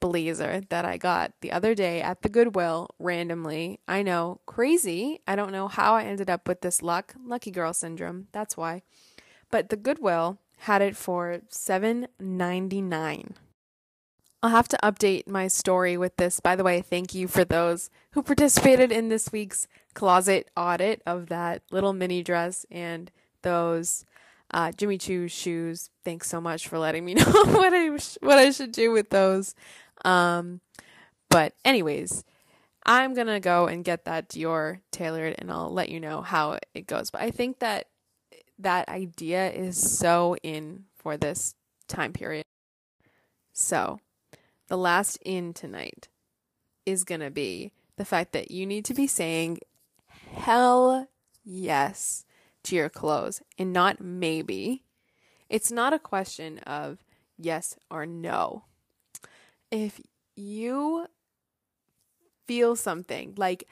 blazer 0.00 0.62
that 0.70 0.84
I 0.84 0.96
got 0.96 1.32
the 1.40 1.52
other 1.52 1.74
day 1.74 2.00
at 2.00 2.22
the 2.22 2.28
Goodwill 2.28 2.90
randomly. 2.98 3.80
I 3.86 4.02
know, 4.02 4.40
crazy. 4.46 5.20
I 5.26 5.36
don't 5.36 5.52
know 5.52 5.68
how 5.68 5.94
I 5.94 6.04
ended 6.04 6.30
up 6.30 6.48
with 6.48 6.62
this 6.62 6.82
luck. 6.82 7.14
Lucky 7.24 7.50
girl 7.50 7.72
syndrome. 7.72 8.28
That's 8.32 8.56
why. 8.56 8.82
But 9.50 9.68
the 9.68 9.76
Goodwill 9.76 10.38
had 10.58 10.82
it 10.82 10.96
for 10.96 11.40
$7.99. 11.50 13.32
I'll 14.42 14.50
have 14.50 14.68
to 14.68 14.78
update 14.82 15.26
my 15.26 15.48
story 15.48 15.96
with 15.96 16.16
this. 16.16 16.40
By 16.40 16.56
the 16.56 16.64
way, 16.64 16.80
thank 16.80 17.14
you 17.14 17.28
for 17.28 17.44
those 17.44 17.90
who 18.12 18.22
participated 18.24 18.90
in 18.90 19.08
this 19.08 19.30
week's 19.32 19.66
closet 19.94 20.50
audit 20.56 21.02
of 21.06 21.26
that 21.28 21.62
little 21.70 21.92
mini 21.92 22.22
dress 22.22 22.64
and 22.70 23.10
those 23.42 24.04
uh, 24.52 24.72
Jimmy 24.72 24.98
Choo 24.98 25.28
shoes. 25.28 25.90
Thanks 26.04 26.28
so 26.28 26.40
much 26.40 26.68
for 26.68 26.78
letting 26.78 27.04
me 27.04 27.14
know 27.14 27.24
what 27.24 27.72
I 27.72 27.88
what 28.20 28.38
I 28.38 28.50
should 28.50 28.72
do 28.72 28.90
with 28.90 29.10
those. 29.10 29.54
Um, 30.04 30.60
but 31.28 31.54
anyways, 31.64 32.24
I'm 32.84 33.14
gonna 33.14 33.40
go 33.40 33.66
and 33.66 33.84
get 33.84 34.04
that 34.04 34.28
Dior 34.28 34.80
tailored, 34.90 35.36
and 35.38 35.50
I'll 35.50 35.72
let 35.72 35.90
you 35.90 36.00
know 36.00 36.22
how 36.22 36.58
it 36.74 36.86
goes. 36.86 37.10
But 37.10 37.22
I 37.22 37.30
think 37.30 37.58
that 37.60 37.88
that 38.58 38.88
idea 38.88 39.50
is 39.50 39.98
so 39.98 40.36
in 40.42 40.84
for 40.96 41.16
this 41.16 41.54
time 41.88 42.12
period. 42.12 42.44
So, 43.52 44.00
the 44.68 44.78
last 44.78 45.18
in 45.22 45.52
tonight 45.52 46.08
is 46.86 47.04
gonna 47.04 47.30
be 47.30 47.72
the 47.96 48.04
fact 48.04 48.32
that 48.32 48.50
you 48.50 48.66
need 48.66 48.84
to 48.86 48.94
be 48.94 49.06
saying 49.06 49.58
hell 50.06 51.08
yes 51.44 52.24
to 52.64 52.76
your 52.76 52.88
clothes 52.88 53.42
and 53.58 53.72
not 53.72 54.00
maybe. 54.00 54.84
It's 55.48 55.72
not 55.72 55.92
a 55.92 55.98
question 55.98 56.58
of 56.60 57.04
yes 57.36 57.76
or 57.90 58.06
no 58.06 58.64
if 59.70 60.00
you 60.36 61.06
feel 62.46 62.74
something 62.74 63.34
like 63.36 63.64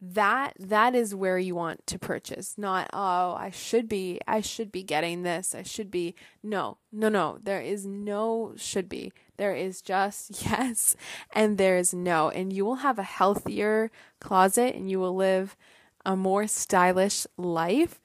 that 0.00 0.54
that 0.58 0.94
is 0.94 1.14
where 1.14 1.38
you 1.38 1.54
want 1.54 1.86
to 1.86 1.98
purchase 1.98 2.54
not 2.56 2.88
oh 2.94 3.34
i 3.34 3.50
should 3.50 3.86
be 3.86 4.18
i 4.26 4.40
should 4.40 4.72
be 4.72 4.82
getting 4.82 5.22
this 5.22 5.54
i 5.54 5.62
should 5.62 5.90
be 5.90 6.14
no 6.42 6.78
no 6.90 7.08
no 7.08 7.38
there 7.42 7.60
is 7.60 7.84
no 7.84 8.54
should 8.56 8.88
be 8.88 9.12
there 9.36 9.54
is 9.54 9.82
just 9.82 10.42
yes 10.44 10.96
and 11.34 11.58
there 11.58 11.76
is 11.76 11.92
no 11.92 12.30
and 12.30 12.52
you 12.52 12.64
will 12.64 12.76
have 12.76 12.98
a 12.98 13.02
healthier 13.02 13.90
closet 14.20 14.74
and 14.74 14.90
you 14.90 14.98
will 14.98 15.14
live 15.14 15.54
a 16.06 16.16
more 16.16 16.46
stylish 16.46 17.26
life 17.36 18.00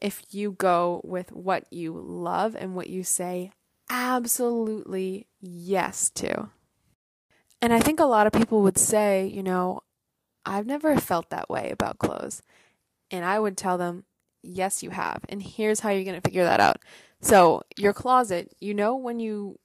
if 0.00 0.22
you 0.30 0.52
go 0.52 1.02
with 1.04 1.32
what 1.32 1.70
you 1.70 1.92
love 1.92 2.56
and 2.58 2.74
what 2.74 2.88
you 2.88 3.04
say 3.04 3.52
absolutely 3.90 5.26
yes 5.42 6.08
to 6.08 6.48
and 7.62 7.72
i 7.72 7.80
think 7.80 8.00
a 8.00 8.04
lot 8.04 8.26
of 8.26 8.32
people 8.32 8.62
would 8.62 8.78
say 8.78 9.26
you 9.26 9.42
know 9.42 9.82
I've 10.44 10.66
never 10.66 10.96
felt 10.96 11.30
that 11.30 11.50
way 11.50 11.70
about 11.70 11.98
clothes. 11.98 12.42
And 13.10 13.24
I 13.24 13.38
would 13.38 13.56
tell 13.56 13.76
them, 13.78 14.04
yes, 14.42 14.82
you 14.82 14.90
have. 14.90 15.24
And 15.28 15.42
here's 15.42 15.80
how 15.80 15.90
you're 15.90 16.04
going 16.04 16.20
to 16.20 16.26
figure 16.26 16.44
that 16.44 16.60
out. 16.60 16.78
So, 17.20 17.62
your 17.76 17.92
closet, 17.92 18.54
you 18.60 18.72
know, 18.72 18.96
when 18.96 19.20
you 19.20 19.58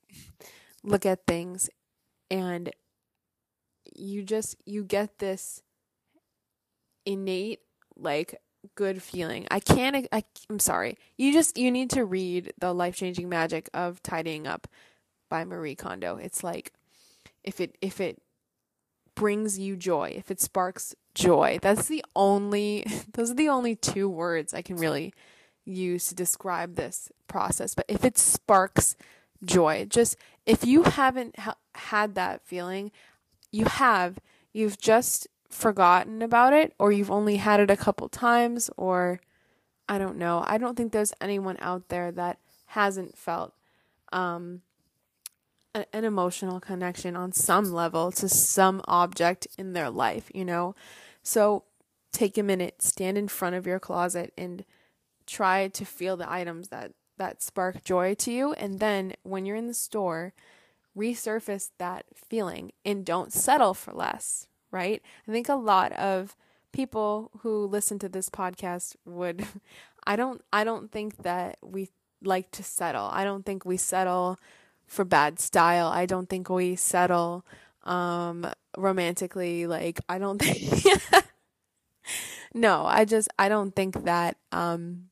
look 0.84 1.06
at 1.06 1.26
things 1.26 1.70
and 2.30 2.72
you 3.96 4.24
just, 4.24 4.58
you 4.66 4.84
get 4.84 5.20
this 5.20 5.62
innate, 7.06 7.62
like, 7.96 8.36
good 8.74 9.02
feeling. 9.02 9.48
I 9.50 9.60
can't, 9.60 10.08
I, 10.12 10.24
I'm 10.50 10.60
sorry. 10.60 10.98
You 11.18 11.32
just, 11.32 11.58
you 11.58 11.72
need 11.72 11.92
to 11.92 12.04
read 12.04 12.52
The 12.60 12.74
Life 12.74 12.96
Changing 12.98 13.30
Magic 13.30 13.70
of 13.74 14.04
Tidying 14.04 14.48
Up 14.48 14.68
by 15.30 15.46
Marie 15.46 15.76
Kondo. 15.76 16.18
It's 16.18 16.44
like, 16.44 16.74
if 17.46 17.62
it, 17.62 17.78
if 17.82 18.02
it 18.02 18.22
brings 19.16 19.58
you 19.58 19.78
joy, 19.78 20.14
if 20.16 20.30
it 20.30 20.42
sparks 20.42 20.94
joy. 21.14 21.60
That's 21.62 21.88
the 21.88 22.04
only, 22.16 22.86
those 23.14 23.32
are 23.32 23.36
the 23.36 23.50
only 23.50 23.76
two 23.76 24.10
words 24.10 24.54
I 24.54 24.62
can 24.62 24.76
really 24.76 25.14
use 25.64 26.10
to 26.10 26.16
describe 26.16 26.76
this 26.76 27.10
process. 27.28 27.74
But 27.74 27.86
if 27.88 28.04
it 28.04 28.18
sparks 28.18 28.96
joy, 29.44 29.88
just 29.90 30.18
if 30.46 30.66
you 30.66 30.84
haven't 30.84 31.40
ha- 31.40 31.58
had 31.74 32.16
that 32.16 32.46
feeling, 32.46 32.92
you 33.52 33.66
have, 33.66 34.20
you've 34.52 34.78
just 34.78 35.28
forgotten 35.50 36.22
about 36.22 36.54
it, 36.54 36.74
or 36.78 36.92
you've 36.92 37.12
only 37.12 37.38
had 37.38 37.60
it 37.60 37.72
a 37.72 37.78
couple 37.78 38.10
times, 38.10 38.70
or 38.76 39.22
I 39.88 39.98
don't 39.98 40.18
know. 40.18 40.44
I 40.46 40.58
don't 40.58 40.76
think 40.76 40.92
there's 40.92 41.14
anyone 41.22 41.58
out 41.60 41.90
there 41.90 42.12
that 42.12 42.40
hasn't 42.68 43.18
felt 43.18 43.54
um, 44.12 44.62
an 45.76 46.04
emotional 46.06 46.60
connection 46.60 47.16
on 47.16 47.32
some 47.32 47.72
level 47.72 48.12
to 48.14 48.30
some 48.30 48.82
object 48.88 49.48
in 49.58 49.74
their 49.74 49.90
life, 49.90 50.32
you 50.34 50.46
know? 50.46 50.76
So 51.24 51.64
take 52.12 52.38
a 52.38 52.44
minute, 52.44 52.82
stand 52.82 53.18
in 53.18 53.28
front 53.28 53.56
of 53.56 53.68
your 53.68 53.80
closet 53.80 54.32
and 54.38 54.64
try 55.28 55.68
to 55.70 55.86
feel 55.86 56.16
the 56.18 56.32
items 56.32 56.70
that 56.70 56.94
that 57.18 57.42
spark 57.42 57.82
joy 57.84 58.14
to 58.14 58.30
you 58.30 58.52
and 58.54 58.80
then 58.80 59.14
when 59.24 59.46
you're 59.46 59.56
in 59.56 59.68
the 59.68 59.74
store, 59.74 60.34
resurface 60.98 61.72
that 61.78 62.06
feeling 62.14 62.72
and 62.84 63.06
don't 63.06 63.32
settle 63.32 63.74
for 63.74 63.94
less, 63.94 64.48
right? 64.70 65.02
I 65.28 65.32
think 65.32 65.48
a 65.48 65.56
lot 65.56 65.94
of 65.94 66.36
people 66.74 67.32
who 67.40 67.66
listen 67.66 68.00
to 68.00 68.10
this 68.10 68.30
podcast 68.30 68.96
would 69.06 69.46
I 70.08 70.16
don't 70.16 70.42
I 70.52 70.64
don't 70.64 70.92
think 70.92 71.24
that 71.24 71.58
we 71.64 71.90
like 72.22 72.52
to 72.52 72.64
settle. 72.64 73.10
I 73.12 73.24
don't 73.24 73.46
think 73.46 73.66
we 73.66 73.78
settle 73.78 74.38
for 74.88 75.06
bad 75.06 75.40
style. 75.40 75.88
I 75.88 76.06
don't 76.06 76.30
think 76.30 76.50
we 76.50 76.76
settle 76.76 77.46
um 77.84 78.48
romantically 78.78 79.68
like 79.68 80.00
I 80.10 80.18
don't 80.18 80.40
think 80.42 81.14
No, 82.54 82.86
I 82.86 83.04
just 83.06 83.28
I 83.38 83.50
don't 83.50 83.76
think 83.76 84.06
that 84.06 84.38
um 84.54 85.10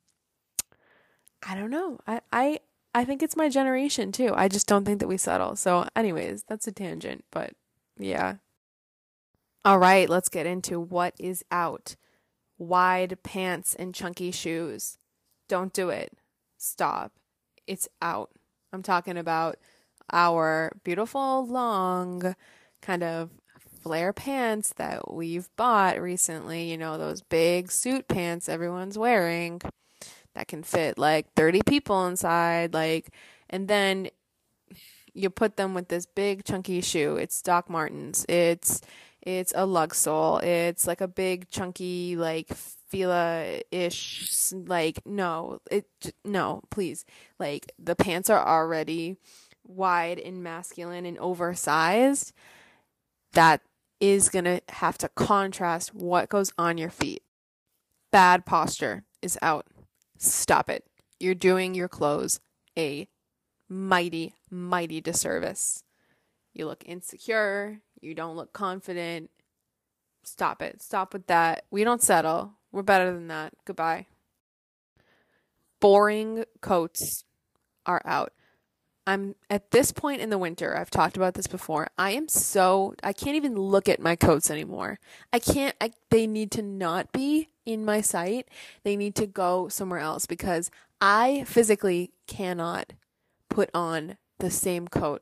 I 1.45 1.55
don't 1.55 1.69
know. 1.69 1.99
I 2.07 2.21
I 2.31 2.59
I 2.95 3.03
think 3.03 3.21
it's 3.21 3.35
my 3.35 3.49
generation 3.49 4.11
too. 4.13 4.33
I 4.35 4.47
just 4.47 4.65
don't 4.67 4.85
think 4.85 4.99
that 4.99 5.07
we 5.07 5.17
settle. 5.17 5.55
So 5.57 5.85
anyways, 5.95 6.43
that's 6.47 6.67
a 6.67 6.71
tangent, 6.71 7.25
but 7.31 7.51
yeah. 7.99 8.35
All 9.65 9.77
right, 9.79 10.09
let's 10.09 10.29
get 10.29 10.45
into 10.45 10.79
what 10.79 11.15
is 11.19 11.43
out. 11.51 11.95
Wide 12.57 13.17
pants 13.23 13.75
and 13.75 13.93
chunky 13.93 14.31
shoes. 14.31 14.97
Don't 15.49 15.73
do 15.73 15.89
it. 15.89 16.13
Stop. 16.57 17.11
It's 17.67 17.89
out. 18.01 18.29
I'm 18.73 18.83
talking 18.83 19.17
about 19.17 19.57
our 20.11 20.71
beautiful 20.83 21.45
long 21.45 22.35
kind 22.81 23.03
of 23.03 23.29
flare 23.81 24.13
pants 24.13 24.73
that 24.77 25.13
we've 25.13 25.47
bought 25.55 26.01
recently, 26.01 26.69
you 26.69 26.77
know, 26.77 26.97
those 26.97 27.21
big 27.21 27.71
suit 27.71 28.07
pants 28.07 28.49
everyone's 28.49 28.97
wearing 28.97 29.61
that 30.33 30.47
can 30.47 30.63
fit 30.63 30.97
like 30.97 31.31
30 31.35 31.61
people 31.67 32.07
inside 32.07 32.73
like 32.73 33.09
and 33.49 33.67
then 33.67 34.09
you 35.13 35.29
put 35.29 35.57
them 35.57 35.75
with 35.75 35.89
this 35.89 36.07
big 36.07 36.43
chunky 36.43 36.81
shoe. 36.81 37.17
It's 37.17 37.41
Doc 37.41 37.69
Martens. 37.69 38.25
It's 38.27 38.81
it's 39.21 39.53
a 39.55 39.65
lug 39.65 39.93
sole. 39.93 40.39
It's 40.39 40.87
like 40.87 41.01
a 41.01 41.07
big 41.07 41.49
chunky 41.49 42.15
like 42.15 42.49
Fila 42.93 43.59
ish 43.71 44.53
like 44.53 44.99
no 45.03 45.57
it 45.71 45.87
no 46.23 46.61
please 46.69 47.05
like 47.39 47.71
the 47.79 47.95
pants 47.95 48.29
are 48.29 48.47
already 48.47 49.17
wide 49.65 50.19
and 50.19 50.43
masculine 50.43 51.03
and 51.03 51.17
oversized 51.17 52.33
that 53.31 53.61
is 53.99 54.29
going 54.29 54.45
to 54.45 54.61
have 54.69 54.97
to 54.99 55.09
contrast 55.09 55.95
what 55.95 56.29
goes 56.29 56.51
on 56.57 56.77
your 56.77 56.89
feet. 56.89 57.23
Bad 58.11 58.45
posture 58.45 59.05
is 59.21 59.39
out. 59.41 59.65
Stop 60.17 60.69
it. 60.69 60.85
You're 61.19 61.33
doing 61.33 61.73
your 61.73 61.87
clothes 61.87 62.39
a 62.77 63.07
mighty, 63.69 64.33
mighty 64.51 65.01
disservice. 65.01 65.83
You 66.53 66.67
look 66.67 66.83
insecure. 66.85 67.79
You 68.01 68.13
don't 68.13 68.35
look 68.35 68.53
confident. 68.53 69.31
Stop 70.23 70.61
it. 70.61 70.81
Stop 70.81 71.13
with 71.13 71.27
that. 71.27 71.65
We 71.69 71.83
don't 71.83 72.01
settle. 72.01 72.53
We're 72.71 72.81
better 72.81 73.13
than 73.13 73.27
that. 73.27 73.53
Goodbye. 73.65 74.07
Boring 75.79 76.45
coats 76.61 77.25
are 77.85 78.01
out. 78.05 78.33
I'm 79.05 79.35
at 79.49 79.71
this 79.71 79.91
point 79.91 80.21
in 80.21 80.29
the 80.29 80.37
winter, 80.37 80.77
I've 80.77 80.89
talked 80.89 81.17
about 81.17 81.33
this 81.33 81.47
before. 81.47 81.89
I 81.97 82.11
am 82.11 82.29
so 82.29 82.95
I 83.03 83.11
can't 83.11 83.35
even 83.35 83.55
look 83.55 83.89
at 83.89 83.99
my 83.99 84.15
coats 84.15 84.49
anymore. 84.49 84.99
I 85.33 85.39
can't 85.39 85.75
I 85.81 85.91
they 86.09 86.25
need 86.25 86.51
to 86.51 86.61
not 86.61 87.11
be 87.11 87.49
in 87.65 87.83
my 87.83 87.99
sight. 87.99 88.47
They 88.83 88.95
need 88.95 89.15
to 89.15 89.27
go 89.27 89.67
somewhere 89.67 89.99
else 89.99 90.25
because 90.25 90.71
I 91.01 91.43
physically 91.45 92.11
cannot 92.27 92.93
put 93.49 93.69
on 93.73 94.17
the 94.39 94.49
same 94.49 94.87
coat 94.87 95.21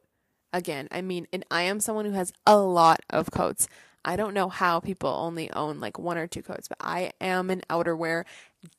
again. 0.53 0.87
I 0.91 1.01
mean, 1.01 1.27
and 1.33 1.43
I 1.49 1.63
am 1.63 1.79
someone 1.79 2.05
who 2.05 2.11
has 2.11 2.33
a 2.45 2.57
lot 2.57 3.01
of 3.09 3.31
coats. 3.31 3.67
I 4.03 4.15
don't 4.15 4.33
know 4.33 4.49
how 4.49 4.79
people 4.79 5.09
only 5.09 5.51
own 5.51 5.79
like 5.79 5.99
one 5.99 6.17
or 6.17 6.27
two 6.27 6.41
coats, 6.41 6.67
but 6.67 6.77
I 6.81 7.11
am 7.21 7.49
an 7.49 7.61
outerwear 7.69 8.25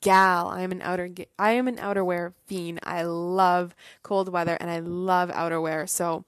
gal. 0.00 0.48
I 0.48 0.62
am 0.62 0.72
an 0.72 0.82
outer 0.82 1.10
I 1.38 1.52
am 1.52 1.68
an 1.68 1.76
outerwear 1.76 2.32
fiend. 2.46 2.80
I 2.82 3.02
love 3.02 3.74
cold 4.02 4.28
weather 4.28 4.56
and 4.60 4.70
I 4.70 4.80
love 4.80 5.30
outerwear. 5.30 5.88
So 5.88 6.24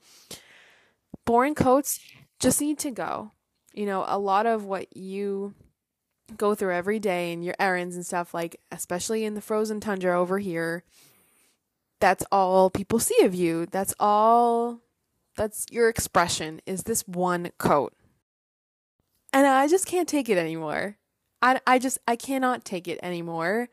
boring 1.25 1.55
coats 1.55 1.99
just 2.39 2.61
need 2.61 2.79
to 2.79 2.91
go. 2.91 3.31
You 3.73 3.85
know, 3.85 4.05
a 4.07 4.17
lot 4.17 4.45
of 4.45 4.63
what 4.63 4.95
you 4.95 5.53
go 6.37 6.55
through 6.55 6.73
every 6.73 6.99
day 6.99 7.33
and 7.33 7.43
your 7.43 7.55
errands 7.59 7.95
and 7.95 8.05
stuff 8.05 8.33
like 8.33 8.59
especially 8.71 9.25
in 9.25 9.35
the 9.35 9.41
frozen 9.41 9.79
tundra 9.79 10.19
over 10.19 10.39
here 10.39 10.83
that's 12.05 12.23
all 12.31 12.69
people 12.69 12.99
see 12.99 13.23
of 13.23 13.33
you. 13.33 13.65
That's 13.65 13.95
all 13.99 14.81
that's 15.35 15.65
your 15.71 15.89
expression 15.89 16.61
is 16.67 16.83
this 16.83 17.07
one 17.07 17.49
coat. 17.57 17.94
And 19.35 19.45
I 19.45 19.67
just 19.67 19.85
can't 19.85 20.07
take 20.07 20.29
it 20.29 20.37
anymore. 20.37 20.95
I, 21.41 21.59
I 21.67 21.77
just, 21.77 21.97
I 22.07 22.15
cannot 22.15 22.63
take 22.63 22.87
it 22.87 22.97
anymore. 23.03 23.67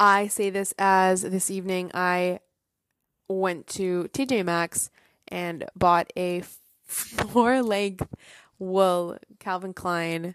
I 0.00 0.26
say 0.26 0.50
this 0.50 0.74
as 0.78 1.22
this 1.22 1.48
evening 1.48 1.92
I 1.94 2.40
went 3.28 3.68
to 3.68 4.10
TJ 4.12 4.44
Maxx 4.44 4.90
and 5.28 5.66
bought 5.76 6.12
a 6.16 6.42
floor 6.84 7.62
length 7.62 8.08
wool 8.58 9.16
Calvin 9.38 9.72
Klein 9.72 10.34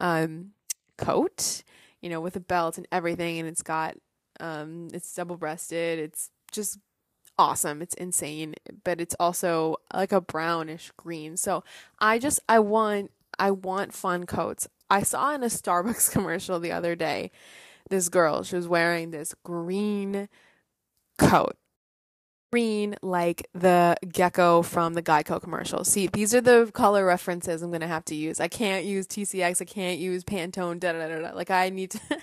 um, 0.00 0.50
coat, 0.98 1.62
you 2.02 2.10
know, 2.10 2.20
with 2.20 2.36
a 2.36 2.40
belt 2.40 2.76
and 2.76 2.86
everything. 2.92 3.38
And 3.38 3.48
it's 3.48 3.62
got, 3.62 3.96
um, 4.38 4.88
it's 4.92 5.14
double 5.14 5.38
breasted. 5.38 5.98
It's 5.98 6.28
just 6.52 6.78
awesome. 7.38 7.82
It's 7.82 7.94
insane, 7.94 8.54
but 8.84 9.00
it's 9.00 9.14
also 9.20 9.76
like 9.94 10.12
a 10.12 10.20
brownish 10.20 10.92
green. 10.96 11.36
So 11.36 11.64
I 12.00 12.18
just 12.18 12.40
I 12.48 12.58
want 12.60 13.10
I 13.38 13.50
want 13.52 13.94
fun 13.94 14.26
coats. 14.26 14.68
I 14.90 15.02
saw 15.02 15.34
in 15.34 15.42
a 15.42 15.46
Starbucks 15.48 16.10
commercial 16.10 16.60
the 16.60 16.72
other 16.72 16.96
day 16.96 17.30
this 17.90 18.08
girl, 18.08 18.42
she 18.42 18.56
was 18.56 18.68
wearing 18.68 19.10
this 19.10 19.34
green 19.44 20.28
coat. 21.18 21.56
green 22.52 22.96
like 23.02 23.46
the 23.54 23.96
gecko 24.10 24.62
from 24.62 24.94
the 24.94 25.02
Geico 25.02 25.40
commercial. 25.42 25.84
See, 25.84 26.06
these 26.08 26.34
are 26.34 26.40
the 26.40 26.70
color 26.72 27.04
references 27.04 27.62
I'm 27.62 27.70
to 27.82 27.86
have 27.88 28.04
to 28.06 28.14
use. 28.14 28.40
I 28.40 28.48
can't 28.48 28.84
use 28.86 29.06
TCX, 29.06 29.62
I 29.62 29.64
can't 29.66 29.98
use 29.98 30.24
Pantone, 30.24 30.80
da 30.80 30.92
da 30.92 31.08
da 31.08 31.18
da. 31.20 31.34
Like 31.34 31.50
I 31.50 31.70
need 31.70 31.92
to 31.92 32.00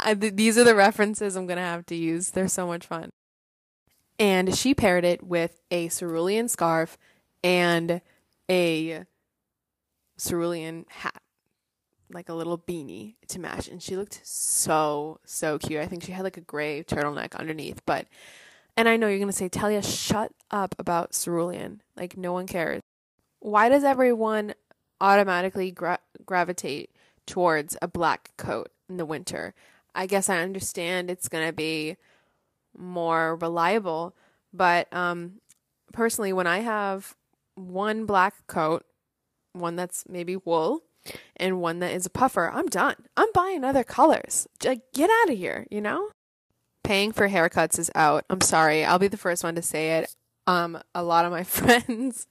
I, 0.00 0.14
th- 0.14 0.34
these 0.34 0.58
are 0.58 0.64
the 0.64 0.74
references 0.74 1.36
I'm 1.36 1.46
to 1.58 1.62
have 1.64 1.86
to 1.86 1.94
use. 1.96 2.30
They're 2.30 2.48
so 2.48 2.66
much 2.66 2.86
fun. 2.86 3.12
And 4.18 4.54
she 4.54 4.74
paired 4.74 5.04
it 5.04 5.22
with 5.22 5.60
a 5.70 5.88
cerulean 5.88 6.48
scarf 6.48 6.96
and 7.42 8.00
a 8.50 9.04
cerulean 10.18 10.86
hat 10.88 11.22
like 12.14 12.28
a 12.28 12.34
little 12.34 12.58
beanie 12.58 13.14
to 13.26 13.40
match 13.40 13.68
and 13.68 13.82
she 13.82 13.96
looked 13.96 14.20
so 14.22 15.18
so 15.24 15.58
cute. 15.58 15.80
I 15.80 15.86
think 15.86 16.04
she 16.04 16.12
had 16.12 16.24
like 16.24 16.36
a 16.36 16.42
gray 16.42 16.82
turtleneck 16.84 17.34
underneath, 17.36 17.80
but 17.86 18.06
and 18.76 18.88
I 18.88 18.96
know 18.96 19.08
you're 19.08 19.18
going 19.18 19.28
to 19.28 19.36
say 19.36 19.48
Talia 19.48 19.82
shut 19.82 20.32
up 20.50 20.74
about 20.78 21.12
cerulean. 21.12 21.82
Like 21.96 22.16
no 22.16 22.32
one 22.32 22.46
cares. 22.46 22.80
Why 23.40 23.68
does 23.68 23.84
everyone 23.84 24.54
automatically 25.00 25.70
gra- 25.70 25.98
gravitate 26.24 26.90
towards 27.26 27.76
a 27.82 27.88
black 27.88 28.30
coat 28.36 28.70
in 28.88 28.96
the 28.96 29.04
winter? 29.04 29.54
I 29.94 30.06
guess 30.06 30.30
I 30.30 30.40
understand 30.40 31.10
it's 31.10 31.28
going 31.28 31.46
to 31.46 31.52
be 31.52 31.96
more 32.82 33.36
reliable, 33.36 34.14
but 34.52 34.92
um 34.92 35.40
personally 35.92 36.32
when 36.32 36.46
I 36.46 36.60
have 36.60 37.14
one 37.54 38.06
black 38.06 38.46
coat, 38.46 38.84
one 39.52 39.76
that's 39.76 40.04
maybe 40.08 40.36
wool 40.36 40.82
and 41.36 41.60
one 41.60 41.80
that 41.80 41.92
is 41.92 42.06
a 42.06 42.10
puffer, 42.10 42.50
I'm 42.52 42.66
done. 42.66 42.96
I'm 43.16 43.28
buying 43.34 43.64
other 43.64 43.84
colors. 43.84 44.46
Just 44.60 44.80
get 44.94 45.10
out 45.10 45.30
of 45.30 45.36
here, 45.36 45.66
you 45.70 45.80
know? 45.80 46.10
Paying 46.84 47.12
for 47.12 47.28
haircuts 47.28 47.78
is 47.78 47.90
out. 47.94 48.24
I'm 48.30 48.40
sorry. 48.40 48.84
I'll 48.84 48.98
be 48.98 49.08
the 49.08 49.16
first 49.16 49.44
one 49.44 49.54
to 49.54 49.62
say 49.62 49.98
it. 49.98 50.14
Um, 50.46 50.80
a 50.94 51.02
lot 51.02 51.24
of 51.24 51.30
my 51.30 51.44
friends, 51.44 52.26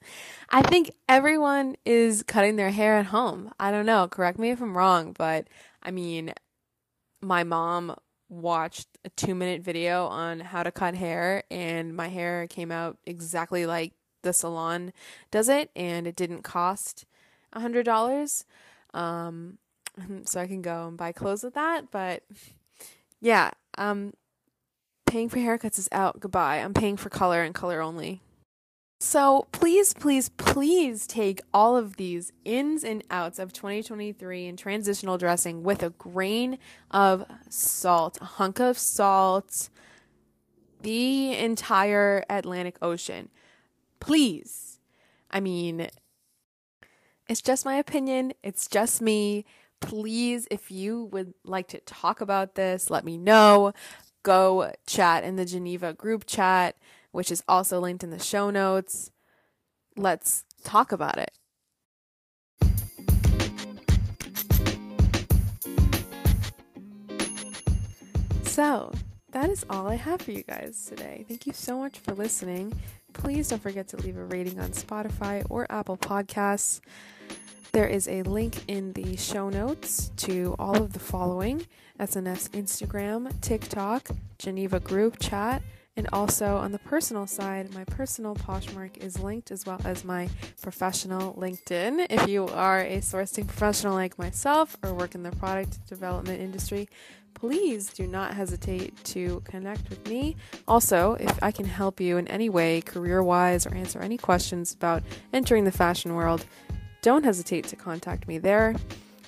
I 0.50 0.62
think 0.62 0.90
everyone 1.08 1.76
is 1.86 2.22
cutting 2.22 2.56
their 2.56 2.70
hair 2.70 2.96
at 2.96 3.06
home. 3.06 3.52
I 3.58 3.70
don't 3.70 3.86
know. 3.86 4.08
Correct 4.08 4.38
me 4.38 4.50
if 4.50 4.60
I'm 4.60 4.76
wrong, 4.76 5.14
but 5.16 5.48
I 5.82 5.90
mean, 5.90 6.34
my 7.22 7.44
mom 7.44 7.96
watched 8.32 8.88
a 9.04 9.10
two 9.10 9.34
minute 9.34 9.62
video 9.62 10.06
on 10.06 10.40
how 10.40 10.62
to 10.62 10.72
cut 10.72 10.94
hair, 10.94 11.44
and 11.50 11.94
my 11.94 12.08
hair 12.08 12.46
came 12.48 12.72
out 12.72 12.96
exactly 13.04 13.66
like 13.66 13.92
the 14.22 14.32
salon 14.32 14.92
does 15.30 15.48
it, 15.48 15.70
and 15.76 16.06
it 16.06 16.16
didn't 16.16 16.42
cost 16.42 17.04
a 17.52 17.60
hundred 17.60 17.84
dollars. 17.84 18.44
Um, 18.94 19.58
so 20.24 20.40
I 20.40 20.46
can 20.46 20.62
go 20.62 20.88
and 20.88 20.96
buy 20.96 21.12
clothes 21.12 21.42
with 21.44 21.54
that. 21.54 21.90
But 21.90 22.22
yeah, 23.20 23.50
um, 23.76 24.14
paying 25.06 25.28
for 25.28 25.38
haircuts 25.38 25.78
is 25.78 25.88
out. 25.92 26.18
Goodbye. 26.18 26.58
I'm 26.58 26.74
paying 26.74 26.96
for 26.96 27.10
color 27.10 27.42
and 27.42 27.54
color 27.54 27.80
only. 27.80 28.22
So 29.04 29.48
please, 29.50 29.94
please, 29.94 30.28
please 30.28 31.08
take 31.08 31.40
all 31.52 31.76
of 31.76 31.96
these 31.96 32.32
ins 32.44 32.84
and 32.84 33.02
outs 33.10 33.40
of 33.40 33.52
2023 33.52 34.46
and 34.46 34.56
transitional 34.56 35.18
dressing 35.18 35.64
with 35.64 35.82
a 35.82 35.90
grain 35.90 36.56
of 36.88 37.26
salt, 37.50 38.18
a 38.20 38.24
hunk 38.24 38.60
of 38.60 38.78
salt, 38.78 39.70
the 40.82 41.36
entire 41.36 42.24
Atlantic 42.30 42.76
Ocean. 42.80 43.28
Please. 43.98 44.78
I 45.32 45.40
mean, 45.40 45.88
it's 47.28 47.42
just 47.42 47.64
my 47.64 47.74
opinion. 47.74 48.34
It's 48.44 48.68
just 48.68 49.02
me. 49.02 49.44
Please, 49.80 50.46
if 50.48 50.70
you 50.70 51.06
would 51.06 51.34
like 51.42 51.66
to 51.68 51.80
talk 51.80 52.20
about 52.20 52.54
this, 52.54 52.88
let 52.88 53.04
me 53.04 53.18
know. 53.18 53.72
Go 54.22 54.70
chat 54.86 55.24
in 55.24 55.34
the 55.34 55.44
Geneva 55.44 55.92
group 55.92 56.24
chat, 56.24 56.76
which 57.12 57.30
is 57.30 57.42
also 57.46 57.78
linked 57.80 58.02
in 58.02 58.10
the 58.10 58.18
show 58.18 58.50
notes. 58.50 59.10
Let's 59.96 60.44
talk 60.64 60.92
about 60.92 61.18
it. 61.18 61.30
So, 68.44 68.92
that 69.30 69.48
is 69.48 69.64
all 69.70 69.88
I 69.88 69.94
have 69.94 70.20
for 70.20 70.32
you 70.32 70.42
guys 70.42 70.84
today. 70.84 71.24
Thank 71.26 71.46
you 71.46 71.54
so 71.54 71.78
much 71.78 71.98
for 71.98 72.12
listening. 72.12 72.78
Please 73.14 73.48
don't 73.48 73.62
forget 73.62 73.88
to 73.88 73.96
leave 73.96 74.18
a 74.18 74.24
rating 74.24 74.60
on 74.60 74.70
Spotify 74.72 75.42
or 75.48 75.66
Apple 75.70 75.96
Podcasts. 75.96 76.80
There 77.72 77.86
is 77.86 78.06
a 78.08 78.22
link 78.24 78.64
in 78.68 78.92
the 78.92 79.16
show 79.16 79.48
notes 79.48 80.12
to 80.18 80.54
all 80.58 80.76
of 80.76 80.92
the 80.92 80.98
following 80.98 81.66
SNF 81.98 82.50
Instagram, 82.50 83.40
TikTok, 83.40 84.10
Geneva 84.38 84.78
group 84.80 85.18
chat, 85.18 85.62
and 85.96 86.08
also 86.12 86.56
on 86.56 86.72
the 86.72 86.78
personal 86.78 87.26
side, 87.26 87.72
my 87.74 87.84
personal 87.84 88.34
Poshmark 88.34 88.96
is 88.96 89.18
linked 89.18 89.50
as 89.50 89.66
well 89.66 89.80
as 89.84 90.04
my 90.04 90.28
professional 90.62 91.34
LinkedIn. 91.34 92.06
If 92.08 92.28
you 92.28 92.46
are 92.48 92.80
a 92.80 92.98
sourcing 92.98 93.46
professional 93.46 93.92
like 93.92 94.18
myself 94.18 94.76
or 94.82 94.94
work 94.94 95.14
in 95.14 95.22
the 95.22 95.32
product 95.32 95.86
development 95.86 96.40
industry, 96.40 96.88
please 97.34 97.92
do 97.92 98.06
not 98.06 98.32
hesitate 98.32 99.02
to 99.04 99.42
connect 99.44 99.90
with 99.90 100.08
me. 100.08 100.36
Also, 100.66 101.14
if 101.20 101.42
I 101.42 101.50
can 101.50 101.66
help 101.66 102.00
you 102.00 102.16
in 102.16 102.26
any 102.28 102.48
way, 102.48 102.80
career 102.80 103.22
wise, 103.22 103.66
or 103.66 103.74
answer 103.74 104.00
any 104.00 104.16
questions 104.16 104.72
about 104.72 105.02
entering 105.32 105.64
the 105.64 105.72
fashion 105.72 106.14
world, 106.14 106.46
don't 107.02 107.24
hesitate 107.24 107.66
to 107.66 107.76
contact 107.76 108.26
me 108.26 108.38
there. 108.38 108.74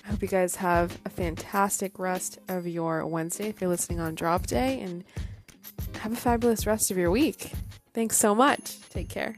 I 0.07 0.11
hope 0.11 0.23
you 0.23 0.29
guys 0.29 0.57
have 0.57 0.99
a 1.05 1.11
fantastic 1.11 1.99
rest 1.99 2.39
of 2.49 2.67
your 2.67 3.07
Wednesday 3.07 3.49
if 3.49 3.61
you're 3.61 3.71
listening 3.71 4.01
on 4.01 4.15
drop 4.15 4.47
day 4.47 4.81
and 4.81 5.05
have 6.01 6.13
a 6.13 6.17
fabulous 6.17 6.67
rest 6.67 6.91
of 6.91 6.97
your 6.97 7.11
week. 7.11 7.53
Thanks 7.93 8.17
so 8.17 8.35
much. 8.35 8.79
Take 8.91 9.09
care. 9.09 9.37